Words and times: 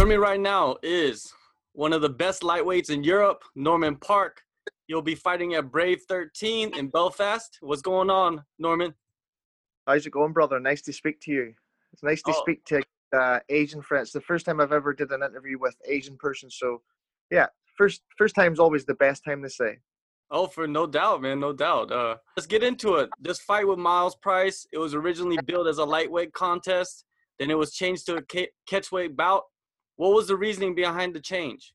Joining 0.00 0.16
me 0.16 0.16
right 0.16 0.40
now 0.40 0.78
is 0.82 1.30
one 1.74 1.92
of 1.92 2.00
the 2.00 2.08
best 2.08 2.40
lightweights 2.40 2.88
in 2.88 3.04
Europe, 3.04 3.44
Norman 3.54 3.96
Parke. 3.96 4.40
You'll 4.88 5.02
be 5.02 5.14
fighting 5.14 5.52
at 5.56 5.70
Brave 5.70 6.00
13 6.08 6.74
in 6.74 6.88
Belfast. 6.88 7.58
What's 7.60 7.82
going 7.82 8.08
on, 8.08 8.42
Norman? 8.58 8.94
How's 9.86 10.06
it 10.06 10.10
going, 10.12 10.32
brother? 10.32 10.58
Nice 10.58 10.80
to 10.82 10.92
speak 10.94 11.20
to 11.20 11.30
you. 11.30 11.52
It's 11.92 12.02
nice 12.02 12.22
to 12.22 12.30
Oh. 12.30 12.40
speak 12.40 12.64
to 12.64 12.82
uh, 13.12 13.40
Asian 13.50 13.82
friends. 13.82 14.06
It's 14.06 14.12
the 14.14 14.22
first 14.22 14.46
time 14.46 14.58
I've 14.58 14.72
ever 14.72 14.94
did 14.94 15.10
an 15.12 15.22
interview 15.22 15.58
with 15.58 15.76
Asian 15.84 16.16
person. 16.16 16.48
So, 16.48 16.80
yeah, 17.30 17.48
first 17.76 18.00
first 18.16 18.34
time's 18.34 18.58
always 18.58 18.86
the 18.86 18.94
best 18.94 19.22
time 19.22 19.42
to 19.42 19.50
say. 19.50 19.80
Oh, 20.30 20.46
for 20.46 20.66
no 20.66 20.86
doubt, 20.86 21.20
man, 21.20 21.40
no 21.40 21.52
doubt. 21.52 21.92
Uh, 21.92 22.16
let's 22.38 22.46
get 22.46 22.62
into 22.62 22.94
it. 22.94 23.10
This 23.20 23.38
fight 23.40 23.68
with 23.68 23.78
Myles 23.78 24.16
Price, 24.16 24.66
it 24.72 24.78
was 24.78 24.94
originally 24.94 25.36
billed 25.44 25.68
as 25.68 25.76
a 25.76 25.84
lightweight 25.84 26.32
contest. 26.32 27.04
Then 27.38 27.50
it 27.50 27.58
was 27.58 27.74
changed 27.74 28.06
to 28.06 28.16
a 28.16 28.22
catchweight 28.22 29.14
bout. 29.14 29.42
What 30.00 30.14
was 30.14 30.28
the 30.28 30.36
reasoning 30.36 30.74
behind 30.74 31.14
the 31.14 31.20
change? 31.20 31.74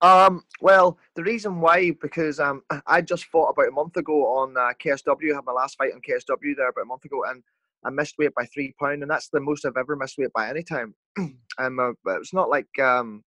Um, 0.00 0.44
well, 0.62 0.96
the 1.16 1.22
reason 1.22 1.60
why 1.60 1.90
because 2.00 2.40
um 2.40 2.62
I 2.86 3.02
just 3.02 3.26
fought 3.26 3.50
about 3.50 3.68
a 3.68 3.72
month 3.72 3.98
ago 3.98 4.24
on 4.38 4.56
uh, 4.56 4.72
KSW. 4.82 5.32
I 5.32 5.34
had 5.34 5.44
my 5.44 5.52
last 5.52 5.76
fight 5.76 5.92
on 5.92 6.00
KSW 6.00 6.56
there 6.56 6.70
about 6.70 6.80
a 6.80 6.86
month 6.86 7.04
ago, 7.04 7.24
and 7.28 7.42
I 7.84 7.90
missed 7.90 8.14
weight 8.18 8.34
by 8.34 8.46
three 8.46 8.74
pound, 8.80 9.02
and 9.02 9.10
that's 9.10 9.28
the 9.28 9.40
most 9.40 9.66
I've 9.66 9.76
ever 9.76 9.96
missed 9.96 10.16
weight 10.16 10.32
by 10.34 10.48
any 10.48 10.62
time. 10.62 10.94
and 11.18 11.78
uh, 11.78 11.92
it's 12.06 12.32
not 12.32 12.48
like 12.48 12.70
um 12.78 13.22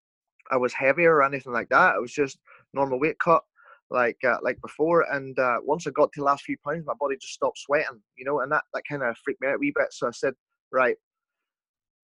I 0.49 0.57
was 0.57 0.73
heavier 0.73 1.13
or 1.13 1.23
anything 1.23 1.53
like 1.53 1.69
that. 1.69 1.93
It 1.95 2.01
was 2.01 2.11
just 2.11 2.39
normal 2.73 2.99
weight 2.99 3.19
cut, 3.19 3.43
like 3.91 4.17
uh, 4.27 4.37
like 4.41 4.59
before. 4.61 5.05
And 5.13 5.37
uh, 5.37 5.57
once 5.61 5.85
I 5.85 5.91
got 5.91 6.11
to 6.13 6.21
the 6.21 6.25
last 6.25 6.45
few 6.45 6.57
pounds, 6.65 6.83
my 6.83 6.95
body 6.99 7.15
just 7.21 7.35
stopped 7.35 7.59
sweating, 7.59 8.01
you 8.17 8.25
know, 8.25 8.39
and 8.39 8.51
that 8.51 8.63
that 8.73 8.87
kind 8.89 9.03
of 9.03 9.15
freaked 9.23 9.39
me 9.39 9.49
out 9.49 9.57
a 9.57 9.59
wee 9.59 9.71
bit. 9.75 9.93
So 9.93 10.07
I 10.07 10.11
said, 10.11 10.33
right. 10.71 10.95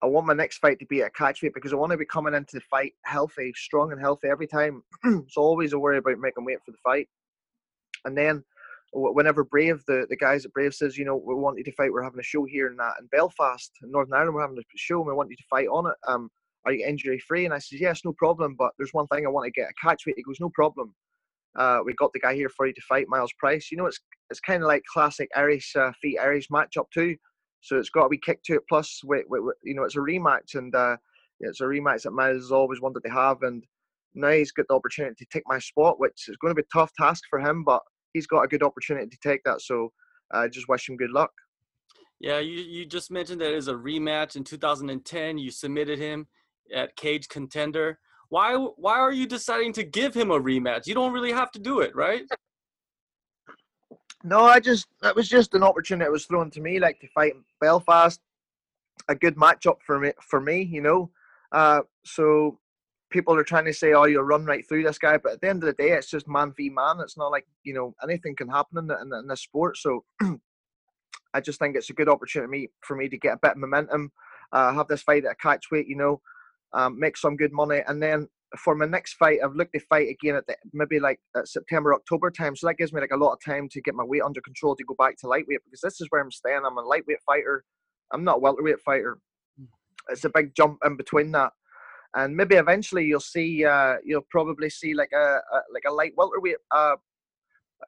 I 0.05 0.07
want 0.07 0.27
my 0.27 0.33
next 0.33 0.59
fight 0.59 0.77
to 0.79 0.85
be 0.85 1.01
at 1.01 1.15
catch 1.15 1.41
weight 1.41 1.55
because 1.55 1.73
I 1.73 1.77
want 1.77 1.91
to 1.91 1.97
be 1.97 2.05
coming 2.05 2.35
into 2.35 2.57
the 2.57 2.61
fight 2.61 2.93
healthy, 3.05 3.51
strong 3.55 3.91
and 3.91 3.99
healthy 3.99 4.27
every 4.27 4.45
time. 4.45 4.83
so 5.03 5.41
always 5.41 5.73
a 5.73 5.79
worry 5.79 5.97
about 5.97 6.19
making 6.19 6.45
weight 6.45 6.59
for 6.63 6.71
the 6.71 6.77
fight. 6.83 7.09
And 8.05 8.15
then 8.15 8.43
whenever 8.93 9.43
Brave, 9.43 9.83
the, 9.87 10.05
the 10.07 10.15
guys 10.15 10.45
at 10.45 10.53
Brave 10.53 10.75
says, 10.75 10.95
you 10.95 11.05
know, 11.05 11.15
we 11.15 11.33
want 11.33 11.57
you 11.57 11.63
to 11.63 11.71
fight, 11.71 11.91
we're 11.91 12.03
having 12.03 12.19
a 12.19 12.23
show 12.23 12.45
here 12.45 12.67
and 12.67 12.77
that 12.77 12.93
in 12.99 13.07
Belfast, 13.07 13.71
in 13.81 13.91
Northern 13.91 14.13
Ireland, 14.13 14.35
we're 14.35 14.41
having 14.41 14.59
a 14.59 14.63
show 14.75 14.99
and 14.99 15.07
we 15.07 15.13
want 15.13 15.31
you 15.31 15.37
to 15.37 15.43
fight 15.49 15.67
on 15.69 15.87
it. 15.87 15.95
Um, 16.07 16.29
are 16.67 16.71
you 16.71 16.85
injury 16.85 17.17
free? 17.17 17.45
And 17.45 17.53
I 17.53 17.57
says, 17.57 17.81
yes, 17.81 18.01
no 18.05 18.13
problem, 18.13 18.55
but 18.59 18.73
there's 18.77 18.93
one 18.93 19.07
thing 19.07 19.25
I 19.25 19.29
want 19.29 19.45
to 19.45 19.59
get 19.59 19.71
a 19.71 19.87
catch 19.87 20.05
weight. 20.05 20.17
He 20.17 20.23
goes, 20.23 20.39
no 20.39 20.51
problem. 20.53 20.93
Uh, 21.55 21.79
we 21.83 21.93
got 21.93 22.13
the 22.13 22.19
guy 22.19 22.35
here 22.35 22.49
for 22.49 22.67
you 22.67 22.73
to 22.73 22.81
fight, 22.81 23.07
Myles 23.07 23.33
Price. 23.39 23.69
You 23.71 23.77
know, 23.77 23.85
it's 23.85 23.99
it's 24.29 24.41
kind 24.41 24.61
of 24.61 24.67
like 24.67 24.83
classic 24.91 25.29
Irish 25.35 25.73
uh, 25.75 25.93
feet 26.01 26.19
Irish 26.19 26.49
matchup 26.49 26.91
too. 26.93 27.15
So 27.65 27.77
it's 27.79 27.89
got 27.89 28.03
to 28.03 28.09
be 28.09 28.19
kick 28.19 28.43
to 28.43 28.53
it. 28.55 28.61
Plus, 28.69 29.01
we, 29.03 29.23
we, 29.27 29.39
we- 29.39 29.53
you 29.63 29.73
know, 29.73 29.83
it's 29.83 29.95
a 29.95 29.99
rematch, 29.99 30.53
and 30.53 30.73
uh, 30.75 30.97
it's 31.39 31.61
a 31.61 31.65
rematch 31.65 32.03
that 32.03 32.11
Myles 32.11 32.43
has 32.43 32.51
always 32.51 32.79
wanted 32.79 33.03
to 33.03 33.09
have. 33.09 33.41
And 33.41 33.63
now 34.13 34.29
he's 34.29 34.51
got 34.51 34.67
the 34.69 34.75
opportunity 34.75 35.15
to 35.17 35.25
take 35.31 35.43
my 35.47 35.57
spot, 35.57 35.99
which 35.99 36.25
is 36.27 36.37
going 36.37 36.51
to 36.55 36.61
be 36.61 36.65
a 36.65 36.77
tough 36.77 36.91
task 36.97 37.23
for 37.29 37.39
him, 37.39 37.63
but 37.63 37.81
he's 38.13 38.27
got 38.27 38.43
a 38.43 38.47
good 38.47 38.61
opportunity 38.61 39.07
to 39.09 39.17
take 39.27 39.41
that. 39.45 39.61
So 39.61 39.91
I 40.31 40.47
just 40.47 40.69
wish 40.69 40.87
him 40.87 40.95
good 40.95 41.09
luck. 41.09 41.31
Yeah, 42.19 42.39
you, 42.39 42.59
you 42.59 42.85
just 42.85 43.11
mentioned 43.11 43.41
that 43.41 43.51
it 43.51 43.67
a 43.67 43.73
rematch 43.73 44.35
in 44.35 44.43
2010. 44.43 45.37
You 45.37 45.51
submitted 45.51 45.97
him 45.99 46.27
at 46.73 46.95
Cage 46.95 47.27
Contender. 47.27 47.99
Why 48.29 48.55
why 48.55 48.93
are 48.99 49.11
you 49.11 49.27
deciding 49.27 49.73
to 49.73 49.83
give 49.83 50.13
him 50.13 50.31
a 50.31 50.39
rematch? 50.39 50.87
You 50.87 50.93
don't 50.95 51.13
really 51.13 51.31
have 51.31 51.51
to 51.51 51.59
do 51.59 51.81
it, 51.81 51.95
right? 51.95 52.23
No, 54.25 54.43
I 54.43 54.59
just 54.59 54.87
that 55.03 55.15
was 55.15 55.29
just 55.29 55.53
an 55.53 55.61
opportunity 55.61 56.05
that 56.05 56.11
was 56.11 56.25
thrown 56.25 56.49
to 56.51 56.59
me, 56.59 56.79
like 56.79 56.99
to 57.01 57.07
fight 57.09 57.33
Belfast, 57.61 58.19
a 59.07 59.13
good 59.13 59.35
matchup 59.35 59.77
for 59.85 59.99
me 59.99 60.13
for 60.19 60.41
me, 60.41 60.63
you 60.63 60.81
know. 60.81 61.11
Uh, 61.51 61.81
so 62.03 62.57
people 63.11 63.35
are 63.35 63.43
trying 63.43 63.65
to 63.65 63.73
say, 63.73 63.93
"Oh, 63.93 64.05
you'll 64.05 64.23
run 64.23 64.43
right 64.43 64.67
through 64.67 64.81
this 64.81 64.97
guy," 64.97 65.17
but 65.17 65.33
at 65.33 65.41
the 65.41 65.49
end 65.49 65.61
of 65.61 65.67
the 65.67 65.73
day, 65.73 65.91
it's 65.91 66.09
just 66.09 66.27
man 66.27 66.53
v 66.57 66.71
man. 66.71 67.01
It's 67.01 67.17
not 67.17 67.29
like 67.29 67.45
you 67.63 67.75
know 67.75 67.93
anything 68.01 68.35
can 68.35 68.49
happen 68.49 68.79
in 68.79 68.87
the, 68.87 68.99
in, 68.99 69.09
the, 69.09 69.19
in 69.19 69.27
this 69.27 69.41
sport. 69.41 69.77
So 69.77 70.03
I 71.35 71.39
just 71.39 71.59
think 71.59 71.75
it's 71.75 71.91
a 71.91 71.93
good 71.93 72.09
opportunity 72.09 72.71
for 72.81 72.95
me 72.95 73.07
to 73.09 73.19
get 73.19 73.35
a 73.35 73.39
bit 73.39 73.51
of 73.51 73.57
momentum, 73.57 74.11
uh, 74.51 74.73
have 74.73 74.87
this 74.87 75.03
fight 75.03 75.25
at 75.25 75.33
a 75.33 75.35
catch 75.35 75.65
weight, 75.71 75.87
you 75.87 75.97
know, 75.97 76.19
um, 76.73 76.99
make 76.99 77.15
some 77.15 77.37
good 77.37 77.53
money, 77.53 77.83
and 77.85 78.01
then 78.01 78.27
for 78.59 78.75
my 78.75 78.85
next 78.85 79.13
fight, 79.13 79.39
I've 79.43 79.55
looked 79.55 79.73
to 79.73 79.79
fight 79.79 80.09
again 80.09 80.35
at 80.35 80.45
the, 80.47 80.55
maybe 80.73 80.99
like 80.99 81.19
at 81.35 81.47
September, 81.47 81.93
October 81.93 82.29
time. 82.31 82.55
So 82.55 82.67
that 82.67 82.77
gives 82.77 82.93
me 82.93 83.01
like 83.01 83.11
a 83.11 83.17
lot 83.17 83.33
of 83.33 83.39
time 83.43 83.67
to 83.69 83.81
get 83.81 83.95
my 83.95 84.03
weight 84.03 84.21
under 84.21 84.41
control 84.41 84.75
to 84.75 84.83
go 84.83 84.95
back 84.97 85.17
to 85.17 85.27
lightweight 85.27 85.59
because 85.65 85.81
this 85.81 86.01
is 86.01 86.07
where 86.09 86.21
I'm 86.21 86.31
staying. 86.31 86.61
I'm 86.65 86.77
a 86.77 86.81
lightweight 86.81 87.21
fighter. 87.25 87.63
I'm 88.13 88.23
not 88.23 88.37
a 88.37 88.39
welterweight 88.39 88.81
fighter. 88.85 89.17
It's 90.09 90.25
a 90.25 90.29
big 90.29 90.53
jump 90.55 90.79
in 90.85 90.95
between 90.95 91.31
that. 91.31 91.51
And 92.15 92.35
maybe 92.35 92.55
eventually 92.55 93.05
you'll 93.05 93.19
see, 93.19 93.65
uh, 93.65 93.95
you'll 94.05 94.27
probably 94.29 94.69
see 94.69 94.93
like 94.93 95.11
a, 95.13 95.17
a 95.17 95.61
like 95.73 95.83
a 95.87 95.91
light 95.91 96.13
welterweight 96.15 96.57
uh, 96.71 96.95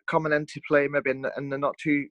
coming 0.08 0.34
into 0.34 0.60
play 0.68 0.88
maybe 0.88 1.12
in 1.12 1.22
the, 1.22 1.32
in 1.38 1.50
the 1.50 1.58
not 1.58 1.78
too 1.78 2.08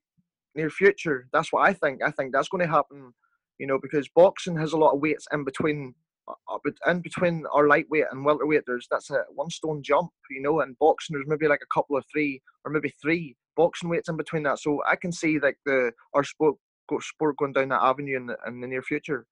near 0.55 0.71
future. 0.71 1.29
That's 1.33 1.53
what 1.53 1.69
I 1.69 1.73
think. 1.73 2.03
I 2.03 2.11
think 2.11 2.33
that's 2.33 2.49
going 2.49 2.65
to 2.65 2.73
happen, 2.73 3.13
you 3.59 3.67
know, 3.67 3.79
because 3.81 4.09
boxing 4.15 4.57
has 4.59 4.73
a 4.73 4.79
lot 4.79 4.93
of 4.93 5.01
weights 5.01 5.27
in 5.33 5.45
between 5.45 5.95
uh, 5.95 6.06
but 6.27 6.75
in 6.87 7.01
between 7.01 7.45
our 7.53 7.69
lightweight 7.69 8.07
and 8.11 8.25
welterweight, 8.25 8.65
there's 8.67 8.87
that's 8.91 9.11
a 9.11 9.25
one 9.35 9.51
stone 9.51 9.83
jump, 9.83 10.11
you 10.31 10.43
know. 10.43 10.61
And 10.61 10.79
boxing, 10.79 11.15
there's 11.15 11.27
maybe 11.29 11.49
like 11.49 11.63
a 11.63 11.75
couple 11.75 11.97
of 11.97 12.05
three 12.13 12.43
or 12.65 12.73
maybe 12.73 12.93
three 13.01 13.37
boxing 13.57 13.89
weights 13.89 14.09
in 14.09 14.17
between 14.17 14.43
that. 14.45 14.59
So 14.59 14.83
I 14.89 14.97
can 14.97 15.13
see 15.13 15.39
like 15.39 15.59
the 15.65 15.93
our 16.15 16.25
sport 16.25 16.57
sport 17.01 17.37
going 17.37 17.53
down 17.53 17.69
that 17.69 17.83
avenue 17.83 18.17
in 18.17 18.27
the, 18.27 18.37
in 18.47 18.61
the 18.61 18.67
near 18.67 18.83
future. 18.83 19.27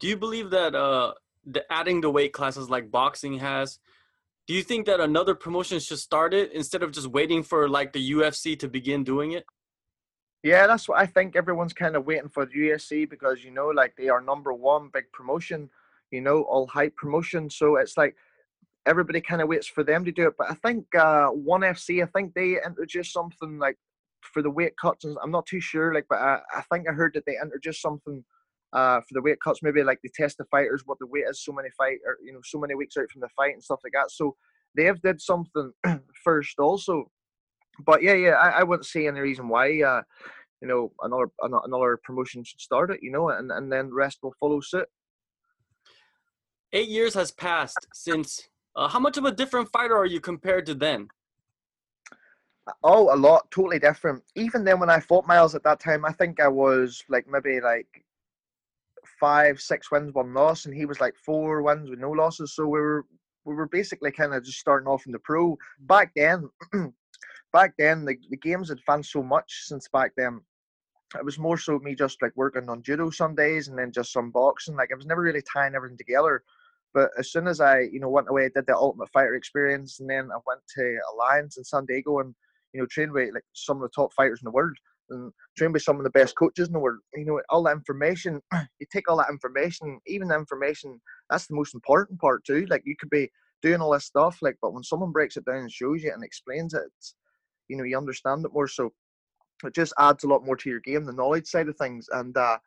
Do 0.00 0.08
you 0.08 0.16
believe 0.16 0.50
that 0.50 0.74
uh, 0.74 1.14
the 1.46 1.64
adding 1.72 2.00
the 2.00 2.10
weight 2.10 2.32
classes 2.32 2.70
like 2.70 2.90
boxing 2.90 3.38
has? 3.38 3.78
Do 4.46 4.54
you 4.54 4.62
think 4.62 4.86
that 4.86 5.00
another 5.00 5.34
promotion 5.34 5.80
should 5.80 5.98
start 5.98 6.34
it 6.34 6.52
instead 6.52 6.82
of 6.82 6.92
just 6.92 7.06
waiting 7.06 7.42
for 7.42 7.68
like 7.68 7.92
the 7.92 8.12
UFC 8.12 8.58
to 8.58 8.68
begin 8.68 9.02
doing 9.02 9.32
it? 9.32 9.44
Yeah, 10.42 10.66
that's 10.66 10.86
what 10.86 10.98
I 10.98 11.06
think. 11.06 11.36
Everyone's 11.36 11.72
kind 11.72 11.96
of 11.96 12.04
waiting 12.04 12.28
for 12.28 12.44
the 12.44 12.52
UFC 12.52 13.08
because 13.08 13.42
you 13.42 13.50
know, 13.50 13.68
like 13.68 13.96
they 13.96 14.10
are 14.10 14.20
number 14.20 14.52
one 14.52 14.90
big 14.92 15.10
promotion, 15.12 15.70
you 16.14 16.20
know, 16.20 16.42
all 16.42 16.66
hype 16.66 16.96
promotion. 16.96 17.50
So 17.50 17.76
it's 17.76 17.96
like 17.96 18.14
everybody 18.86 19.20
kind 19.20 19.42
of 19.42 19.48
waits 19.48 19.66
for 19.66 19.82
them 19.82 20.04
to 20.04 20.12
do 20.12 20.28
it. 20.28 20.34
But 20.38 20.50
I 20.50 20.54
think 20.54 20.94
uh, 20.94 21.28
One 21.28 21.62
FC, 21.62 22.02
I 22.02 22.06
think 22.06 22.34
they 22.34 22.58
introduced 22.64 23.12
something 23.12 23.58
like 23.58 23.76
for 24.20 24.42
the 24.42 24.50
weight 24.50 24.74
cuts. 24.80 25.04
I'm 25.04 25.30
not 25.30 25.46
too 25.46 25.60
sure, 25.60 25.92
like, 25.94 26.06
but 26.08 26.18
I, 26.18 26.38
I 26.54 26.62
think 26.72 26.88
I 26.88 26.92
heard 26.92 27.12
that 27.14 27.24
they 27.26 27.36
introduced 27.42 27.82
something 27.82 28.24
uh, 28.72 29.00
for 29.00 29.12
the 29.12 29.22
weight 29.22 29.40
cuts. 29.42 29.62
Maybe 29.62 29.82
like 29.82 30.00
they 30.02 30.10
test 30.14 30.38
the 30.38 30.44
fighters 30.46 30.82
what 30.86 30.98
the 30.98 31.06
weight 31.06 31.24
is, 31.28 31.44
so 31.44 31.52
many 31.52 31.68
fight 31.76 31.98
or 32.06 32.18
you 32.24 32.32
know, 32.32 32.40
so 32.44 32.58
many 32.58 32.74
weeks 32.74 32.96
out 32.96 33.10
from 33.10 33.20
the 33.20 33.28
fight 33.36 33.54
and 33.54 33.62
stuff 33.62 33.80
like 33.84 33.92
that. 33.92 34.10
So 34.10 34.36
they 34.76 34.84
have 34.84 35.00
did 35.02 35.20
something 35.20 35.72
first 36.24 36.58
also. 36.58 37.10
But 37.84 38.02
yeah, 38.02 38.14
yeah, 38.14 38.32
I, 38.32 38.60
I 38.60 38.62
wouldn't 38.62 38.86
see 38.86 39.06
any 39.06 39.20
reason 39.20 39.48
why. 39.48 39.82
Uh, 39.82 40.02
you 40.60 40.68
know, 40.68 40.92
another 41.02 41.30
another 41.42 41.98
promotion 42.04 42.44
should 42.44 42.60
start 42.60 42.90
it. 42.90 43.00
You 43.02 43.10
know, 43.10 43.30
and 43.30 43.50
and 43.50 43.70
then 43.70 43.88
the 43.88 43.94
rest 43.94 44.18
will 44.22 44.34
follow 44.40 44.60
suit. 44.60 44.88
Eight 46.74 46.88
years 46.88 47.14
has 47.14 47.30
passed 47.30 47.86
since. 47.94 48.48
Uh, 48.74 48.88
how 48.88 48.98
much 48.98 49.16
of 49.16 49.24
a 49.24 49.30
different 49.30 49.70
fighter 49.70 49.96
are 49.96 50.06
you 50.06 50.20
compared 50.20 50.66
to 50.66 50.74
then? 50.74 51.06
Oh, 52.82 53.14
a 53.14 53.16
lot, 53.16 53.48
totally 53.52 53.78
different. 53.78 54.24
Even 54.34 54.64
then, 54.64 54.80
when 54.80 54.90
I 54.90 54.98
fought 54.98 55.24
Myles 55.24 55.54
at 55.54 55.62
that 55.62 55.78
time, 55.78 56.04
I 56.04 56.10
think 56.10 56.40
I 56.40 56.48
was 56.48 57.00
like 57.08 57.26
maybe 57.28 57.60
like 57.60 57.86
five, 59.20 59.60
six 59.60 59.92
wins, 59.92 60.12
one 60.14 60.34
loss, 60.34 60.64
and 60.64 60.74
he 60.74 60.84
was 60.84 61.00
like 61.00 61.14
four 61.14 61.62
wins 61.62 61.88
with 61.88 62.00
no 62.00 62.10
losses. 62.10 62.56
So 62.56 62.64
we 62.64 62.80
were 62.80 63.06
we 63.44 63.54
were 63.54 63.68
basically 63.68 64.10
kind 64.10 64.34
of 64.34 64.42
just 64.42 64.58
starting 64.58 64.88
off 64.88 65.06
in 65.06 65.12
the 65.12 65.20
pro. 65.20 65.56
Back 65.78 66.10
then, 66.16 66.50
back 67.52 67.74
then 67.78 68.04
the, 68.04 68.16
the 68.30 68.36
games 68.38 68.70
had 68.70 68.78
advanced 68.78 69.12
so 69.12 69.22
much 69.22 69.62
since 69.66 69.86
back 69.86 70.10
then. 70.16 70.40
It 71.16 71.24
was 71.24 71.38
more 71.38 71.56
so 71.56 71.78
me 71.78 71.94
just 71.94 72.20
like 72.20 72.32
working 72.34 72.68
on 72.68 72.82
judo 72.82 73.10
some 73.10 73.36
days 73.36 73.68
and 73.68 73.78
then 73.78 73.92
just 73.92 74.12
some 74.12 74.32
boxing. 74.32 74.74
Like 74.74 74.90
I 74.92 74.96
was 74.96 75.06
never 75.06 75.22
really 75.22 75.42
tying 75.42 75.76
everything 75.76 75.98
together. 75.98 76.42
But 76.94 77.10
as 77.18 77.30
soon 77.32 77.48
as 77.48 77.60
I, 77.60 77.80
you 77.80 78.00
know, 78.00 78.08
went 78.08 78.28
away, 78.30 78.48
did 78.54 78.66
the 78.66 78.76
Ultimate 78.76 79.10
Fighter 79.10 79.34
experience, 79.34 79.98
and 80.00 80.08
then 80.08 80.30
I 80.32 80.38
went 80.46 80.60
to 80.76 80.98
Alliance 81.12 81.58
in 81.58 81.64
San 81.64 81.84
Diego 81.86 82.20
and, 82.20 82.34
you 82.72 82.80
know, 82.80 82.86
trained 82.86 83.12
with 83.12 83.34
like 83.34 83.44
some 83.52 83.76
of 83.76 83.82
the 83.82 83.88
top 83.94 84.12
fighters 84.14 84.40
in 84.40 84.46
the 84.46 84.52
world 84.52 84.76
and 85.10 85.32
trained 85.58 85.72
with 85.74 85.82
some 85.82 85.98
of 85.98 86.04
the 86.04 86.10
best 86.10 86.36
coaches 86.36 86.68
in 86.68 86.72
the 86.72 86.78
world. 86.78 87.00
You 87.14 87.24
know, 87.24 87.40
all 87.50 87.64
that 87.64 87.72
information, 87.72 88.40
you 88.52 88.86
take 88.92 89.10
all 89.10 89.18
that 89.18 89.30
information, 89.30 90.00
even 90.06 90.28
the 90.28 90.36
information, 90.36 91.00
that's 91.30 91.46
the 91.46 91.56
most 91.56 91.74
important 91.74 92.20
part 92.20 92.44
too. 92.44 92.66
Like 92.70 92.82
you 92.84 92.96
could 92.98 93.10
be 93.10 93.30
doing 93.60 93.80
all 93.80 93.92
this 93.92 94.04
stuff, 94.04 94.38
like, 94.40 94.56
but 94.62 94.72
when 94.72 94.82
someone 94.82 95.12
breaks 95.12 95.36
it 95.36 95.44
down 95.44 95.56
and 95.56 95.72
shows 95.72 96.02
you 96.02 96.12
and 96.12 96.22
explains 96.22 96.74
it, 96.74 96.82
you 97.68 97.76
know, 97.76 97.84
you 97.84 97.96
understand 97.96 98.44
it 98.44 98.52
more. 98.52 98.68
So 98.68 98.92
it 99.64 99.74
just 99.74 99.94
adds 99.98 100.24
a 100.24 100.28
lot 100.28 100.44
more 100.44 100.56
to 100.56 100.70
your 100.70 100.80
game, 100.80 101.04
the 101.04 101.12
knowledge 101.12 101.46
side 101.46 101.68
of 101.68 101.76
things. 101.76 102.06
And 102.12 102.36
uh, 102.36 102.58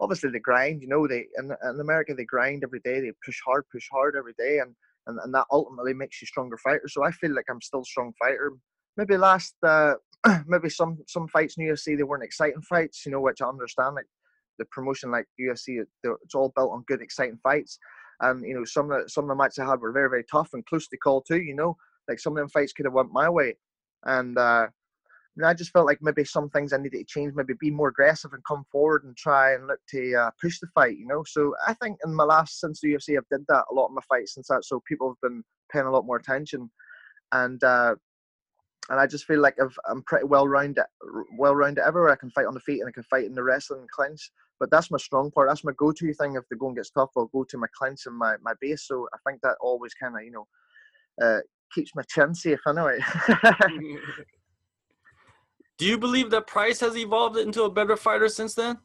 obviously 0.00 0.30
the 0.30 0.40
grind, 0.40 0.82
you 0.82 0.88
know, 0.88 1.06
they 1.06 1.26
in, 1.38 1.50
in 1.62 1.80
America 1.80 2.14
they 2.14 2.24
grind 2.24 2.64
every 2.64 2.80
day, 2.80 3.00
they 3.00 3.12
push 3.24 3.38
hard, 3.44 3.64
push 3.70 3.88
hard 3.90 4.16
every 4.16 4.34
day, 4.38 4.58
and, 4.58 4.74
and 5.06 5.18
and 5.22 5.34
that 5.34 5.46
ultimately 5.50 5.94
makes 5.94 6.20
you 6.20 6.26
stronger 6.26 6.58
fighter. 6.58 6.88
So 6.88 7.04
I 7.04 7.10
feel 7.12 7.34
like 7.34 7.46
I'm 7.50 7.60
still 7.60 7.80
a 7.80 7.84
strong 7.84 8.12
fighter. 8.18 8.52
Maybe 8.96 9.16
last, 9.16 9.54
uh, 9.62 9.94
maybe 10.46 10.68
some 10.68 10.98
some 11.06 11.28
fights 11.28 11.56
in 11.58 11.66
UFC 11.66 11.96
they 11.96 12.02
weren't 12.02 12.24
exciting 12.24 12.62
fights, 12.62 13.04
you 13.04 13.12
know, 13.12 13.20
which 13.20 13.40
I 13.40 13.46
understand. 13.46 13.96
Like 13.96 14.06
the 14.58 14.64
promotion, 14.66 15.10
like 15.10 15.26
UFC, 15.40 15.82
it's 16.04 16.34
all 16.34 16.52
built 16.54 16.72
on 16.72 16.84
good, 16.86 17.02
exciting 17.02 17.38
fights. 17.42 17.78
And 18.20 18.44
you 18.44 18.54
know, 18.54 18.64
some 18.64 18.90
of 18.90 19.02
the, 19.02 19.08
some 19.08 19.24
of 19.24 19.28
the 19.28 19.34
matches 19.34 19.58
I 19.58 19.66
had 19.66 19.80
were 19.80 19.92
very 19.92 20.08
very 20.08 20.24
tough 20.30 20.50
and 20.52 20.64
close 20.66 20.88
to 20.88 20.96
call 20.96 21.22
too. 21.22 21.40
You 21.40 21.54
know, 21.54 21.76
like 22.08 22.20
some 22.20 22.32
of 22.34 22.38
them 22.38 22.48
fights 22.48 22.72
could 22.72 22.86
have 22.86 22.92
went 22.92 23.12
my 23.12 23.28
way, 23.28 23.56
and 24.04 24.38
uh, 24.38 24.68
I 25.42 25.54
just 25.54 25.72
felt 25.72 25.86
like 25.86 25.98
maybe 26.00 26.24
some 26.24 26.48
things 26.50 26.72
I 26.72 26.76
needed 26.76 26.98
to 26.98 27.04
change, 27.04 27.32
maybe 27.34 27.54
be 27.58 27.70
more 27.70 27.88
aggressive 27.88 28.32
and 28.32 28.44
come 28.44 28.64
forward 28.70 29.04
and 29.04 29.16
try 29.16 29.54
and 29.54 29.66
look 29.66 29.80
to 29.88 30.14
uh, 30.14 30.30
push 30.40 30.60
the 30.60 30.68
fight. 30.68 30.96
You 30.96 31.06
know, 31.06 31.24
so 31.26 31.54
I 31.66 31.74
think 31.74 31.98
in 32.04 32.14
my 32.14 32.24
last 32.24 32.60
since 32.60 32.80
the 32.80 32.92
UFC, 32.92 33.16
I've 33.16 33.28
did 33.30 33.44
that 33.48 33.64
a 33.70 33.74
lot 33.74 33.86
of 33.86 33.92
my 33.92 34.02
fights 34.08 34.34
since 34.34 34.48
that, 34.48 34.64
so 34.64 34.80
people 34.86 35.08
have 35.08 35.28
been 35.28 35.42
paying 35.72 35.86
a 35.86 35.90
lot 35.90 36.06
more 36.06 36.16
attention, 36.16 36.70
and 37.32 37.62
uh, 37.64 37.96
and 38.90 39.00
I 39.00 39.06
just 39.06 39.24
feel 39.24 39.40
like 39.40 39.56
i 39.60 39.90
am 39.90 40.02
pretty 40.02 40.26
well 40.26 40.46
rounded, 40.46 40.84
well 41.38 41.54
rounded 41.54 41.84
everywhere. 41.84 42.12
I 42.12 42.16
can 42.16 42.30
fight 42.30 42.46
on 42.46 42.54
the 42.54 42.60
feet 42.60 42.80
and 42.80 42.88
I 42.88 42.92
can 42.92 43.02
fight 43.04 43.24
in 43.24 43.34
the 43.34 43.42
wrestling 43.42 43.80
and 43.80 43.90
clinch. 43.90 44.30
But 44.60 44.70
that's 44.70 44.90
my 44.90 44.98
strong 44.98 45.30
part. 45.30 45.48
That's 45.48 45.64
my 45.64 45.72
go-to 45.76 46.12
thing. 46.14 46.36
If 46.36 46.44
the 46.48 46.56
going 46.56 46.74
gets 46.74 46.90
tough, 46.90 47.10
I'll 47.16 47.26
go 47.26 47.44
to 47.44 47.58
my 47.58 47.66
clinch 47.76 48.02
and 48.06 48.16
my, 48.16 48.36
my 48.42 48.52
base. 48.60 48.86
So 48.86 49.08
I 49.12 49.18
think 49.28 49.40
that 49.40 49.56
always 49.60 49.94
kind 49.94 50.14
of 50.14 50.22
you 50.22 50.30
know 50.30 50.46
uh, 51.22 51.40
keeps 51.74 51.92
my 51.94 52.02
chin 52.02 52.34
safe 52.34 52.60
anyway. 52.68 52.98
Do 55.78 55.86
you 55.86 55.98
believe 55.98 56.30
that 56.30 56.46
Price 56.46 56.80
has 56.80 56.96
evolved 56.96 57.36
into 57.36 57.64
a 57.64 57.70
better 57.70 57.96
fighter 57.96 58.28
since 58.28 58.54
then? 58.54 58.78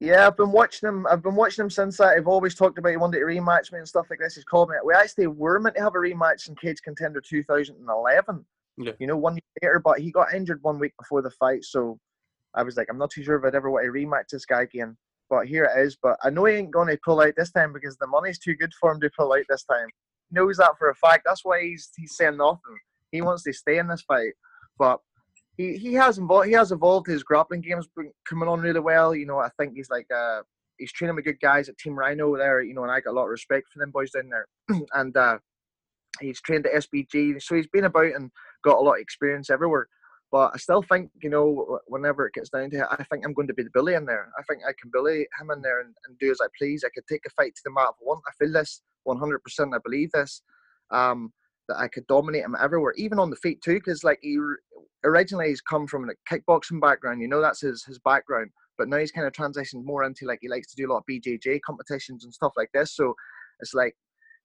Yeah, 0.00 0.26
I've 0.26 0.36
been 0.36 0.50
watching 0.50 0.88
him. 0.88 1.06
I've 1.06 1.22
been 1.22 1.34
watching 1.34 1.62
him 1.62 1.70
since 1.70 1.98
that. 1.98 2.16
I've 2.16 2.26
always 2.26 2.54
talked 2.54 2.78
about 2.78 2.88
he 2.88 2.96
wanted 2.96 3.18
to 3.18 3.24
rematch 3.26 3.70
me 3.70 3.78
and 3.78 3.88
stuff 3.88 4.06
like 4.08 4.18
this. 4.18 4.34
He's 4.34 4.44
called 4.44 4.70
me. 4.70 4.76
We 4.82 4.94
actually 4.94 5.26
were 5.26 5.60
meant 5.60 5.76
to 5.76 5.82
have 5.82 5.94
a 5.94 5.98
rematch 5.98 6.48
in 6.48 6.56
Cage 6.56 6.80
Contender 6.82 7.20
2011. 7.20 8.46
Yeah. 8.78 8.92
You 8.98 9.06
know, 9.06 9.18
one 9.18 9.34
year 9.34 9.42
later, 9.62 9.78
but 9.78 10.00
he 10.00 10.10
got 10.10 10.32
injured 10.32 10.60
one 10.62 10.78
week 10.78 10.94
before 10.98 11.20
the 11.20 11.30
fight, 11.30 11.64
so 11.64 11.98
I 12.54 12.62
was 12.62 12.78
like, 12.78 12.88
I'm 12.90 12.96
not 12.96 13.10
too 13.10 13.22
sure 13.22 13.36
if 13.36 13.44
I'd 13.44 13.54
ever 13.54 13.70
want 13.70 13.84
to 13.84 13.92
rematch 13.92 14.28
this 14.30 14.46
guy 14.46 14.62
again. 14.62 14.96
But 15.28 15.46
here 15.46 15.64
it 15.64 15.78
is. 15.80 15.98
But 16.02 16.16
I 16.24 16.30
know 16.30 16.46
he 16.46 16.54
ain't 16.54 16.70
going 16.70 16.88
to 16.88 16.98
pull 17.04 17.20
out 17.20 17.34
this 17.36 17.52
time 17.52 17.74
because 17.74 17.96
the 17.98 18.06
money's 18.06 18.38
too 18.38 18.54
good 18.54 18.72
for 18.80 18.90
him 18.90 19.00
to 19.00 19.10
pull 19.16 19.34
out 19.34 19.44
this 19.50 19.64
time. 19.64 19.86
He 20.30 20.34
knows 20.34 20.56
that 20.56 20.78
for 20.78 20.88
a 20.88 20.94
fact. 20.94 21.22
That's 21.26 21.44
why 21.44 21.62
he's 21.62 21.90
he's 21.96 22.16
saying 22.16 22.38
nothing. 22.38 22.78
He 23.12 23.20
wants 23.20 23.42
to 23.44 23.52
stay 23.52 23.78
in 23.78 23.86
this 23.86 24.02
fight. 24.02 24.32
But 24.78 24.98
he, 25.60 25.76
he 25.76 25.94
has 25.94 26.18
evolved. 26.18 26.46
He 26.46 26.54
has 26.54 26.72
evolved. 26.72 27.06
His 27.06 27.22
grappling 27.22 27.60
game's 27.60 27.88
been 27.94 28.12
coming 28.26 28.48
on 28.48 28.60
really 28.60 28.80
well. 28.80 29.14
You 29.14 29.26
know, 29.26 29.38
I 29.38 29.50
think 29.58 29.74
he's 29.74 29.90
like 29.90 30.06
uh, 30.14 30.40
he's 30.78 30.92
training 30.92 31.16
with 31.16 31.26
good 31.26 31.40
guys 31.40 31.68
at 31.68 31.76
Team 31.76 31.94
Rhino 31.94 32.36
there. 32.36 32.62
You 32.62 32.74
know, 32.74 32.82
and 32.82 32.90
I 32.90 33.00
got 33.00 33.10
a 33.10 33.18
lot 33.18 33.24
of 33.24 33.30
respect 33.30 33.68
for 33.70 33.78
them 33.78 33.90
boys 33.90 34.10
down 34.10 34.30
there. 34.30 34.46
and 34.94 35.16
uh, 35.16 35.38
he's 36.20 36.40
trained 36.40 36.66
at 36.66 36.84
SBG, 36.84 37.42
so 37.42 37.54
he's 37.54 37.66
been 37.66 37.84
about 37.84 38.14
and 38.14 38.30
got 38.64 38.78
a 38.78 38.80
lot 38.80 38.94
of 38.94 39.00
experience 39.00 39.50
everywhere. 39.50 39.86
But 40.32 40.52
I 40.54 40.58
still 40.58 40.82
think, 40.82 41.10
you 41.20 41.28
know, 41.28 41.80
whenever 41.88 42.26
it 42.26 42.34
gets 42.34 42.50
down 42.50 42.70
to 42.70 42.78
it, 42.78 42.86
I 42.88 43.02
think 43.10 43.26
I'm 43.26 43.34
going 43.34 43.48
to 43.48 43.54
be 43.54 43.64
the 43.64 43.70
bully 43.74 43.94
in 43.94 44.06
there. 44.06 44.30
I 44.38 44.42
think 44.44 44.62
I 44.64 44.72
can 44.80 44.90
bully 44.92 45.26
him 45.40 45.50
in 45.50 45.60
there 45.60 45.80
and, 45.80 45.92
and 46.06 46.16
do 46.20 46.30
as 46.30 46.38
I 46.40 46.46
please. 46.56 46.84
I 46.84 46.90
could 46.94 47.06
take 47.08 47.22
a 47.26 47.30
fight 47.30 47.56
to 47.56 47.62
the 47.64 47.72
mat 47.72 47.88
if 47.90 47.96
I 48.00 48.04
want. 48.04 48.22
I 48.28 48.32
feel 48.38 48.52
this 48.52 48.80
100%. 49.08 49.74
I 49.74 49.78
believe 49.84 50.12
this. 50.12 50.42
Um, 50.92 51.32
that 51.70 51.78
I 51.78 51.88
could 51.88 52.06
dominate 52.08 52.44
him 52.44 52.56
everywhere, 52.60 52.92
even 52.96 53.18
on 53.18 53.30
the 53.30 53.36
feet 53.36 53.62
too, 53.62 53.74
because 53.74 54.04
like 54.04 54.18
he 54.22 54.38
originally 55.04 55.48
he's 55.48 55.60
come 55.60 55.86
from 55.86 56.10
a 56.10 56.12
kickboxing 56.32 56.80
background, 56.80 57.22
you 57.22 57.28
know, 57.28 57.40
that's 57.40 57.60
his 57.60 57.84
his 57.84 57.98
background. 58.00 58.50
But 58.76 58.88
now 58.88 58.98
he's 58.98 59.12
kind 59.12 59.26
of 59.26 59.32
transitioned 59.32 59.84
more 59.84 60.04
into 60.04 60.26
like 60.26 60.38
he 60.42 60.48
likes 60.48 60.68
to 60.68 60.76
do 60.76 60.90
a 60.90 60.92
lot 60.92 60.98
of 60.98 61.04
BJJ 61.10 61.60
competitions 61.64 62.24
and 62.24 62.34
stuff 62.34 62.52
like 62.56 62.70
this. 62.74 62.94
So 62.96 63.14
it's 63.60 63.74
like 63.74 63.94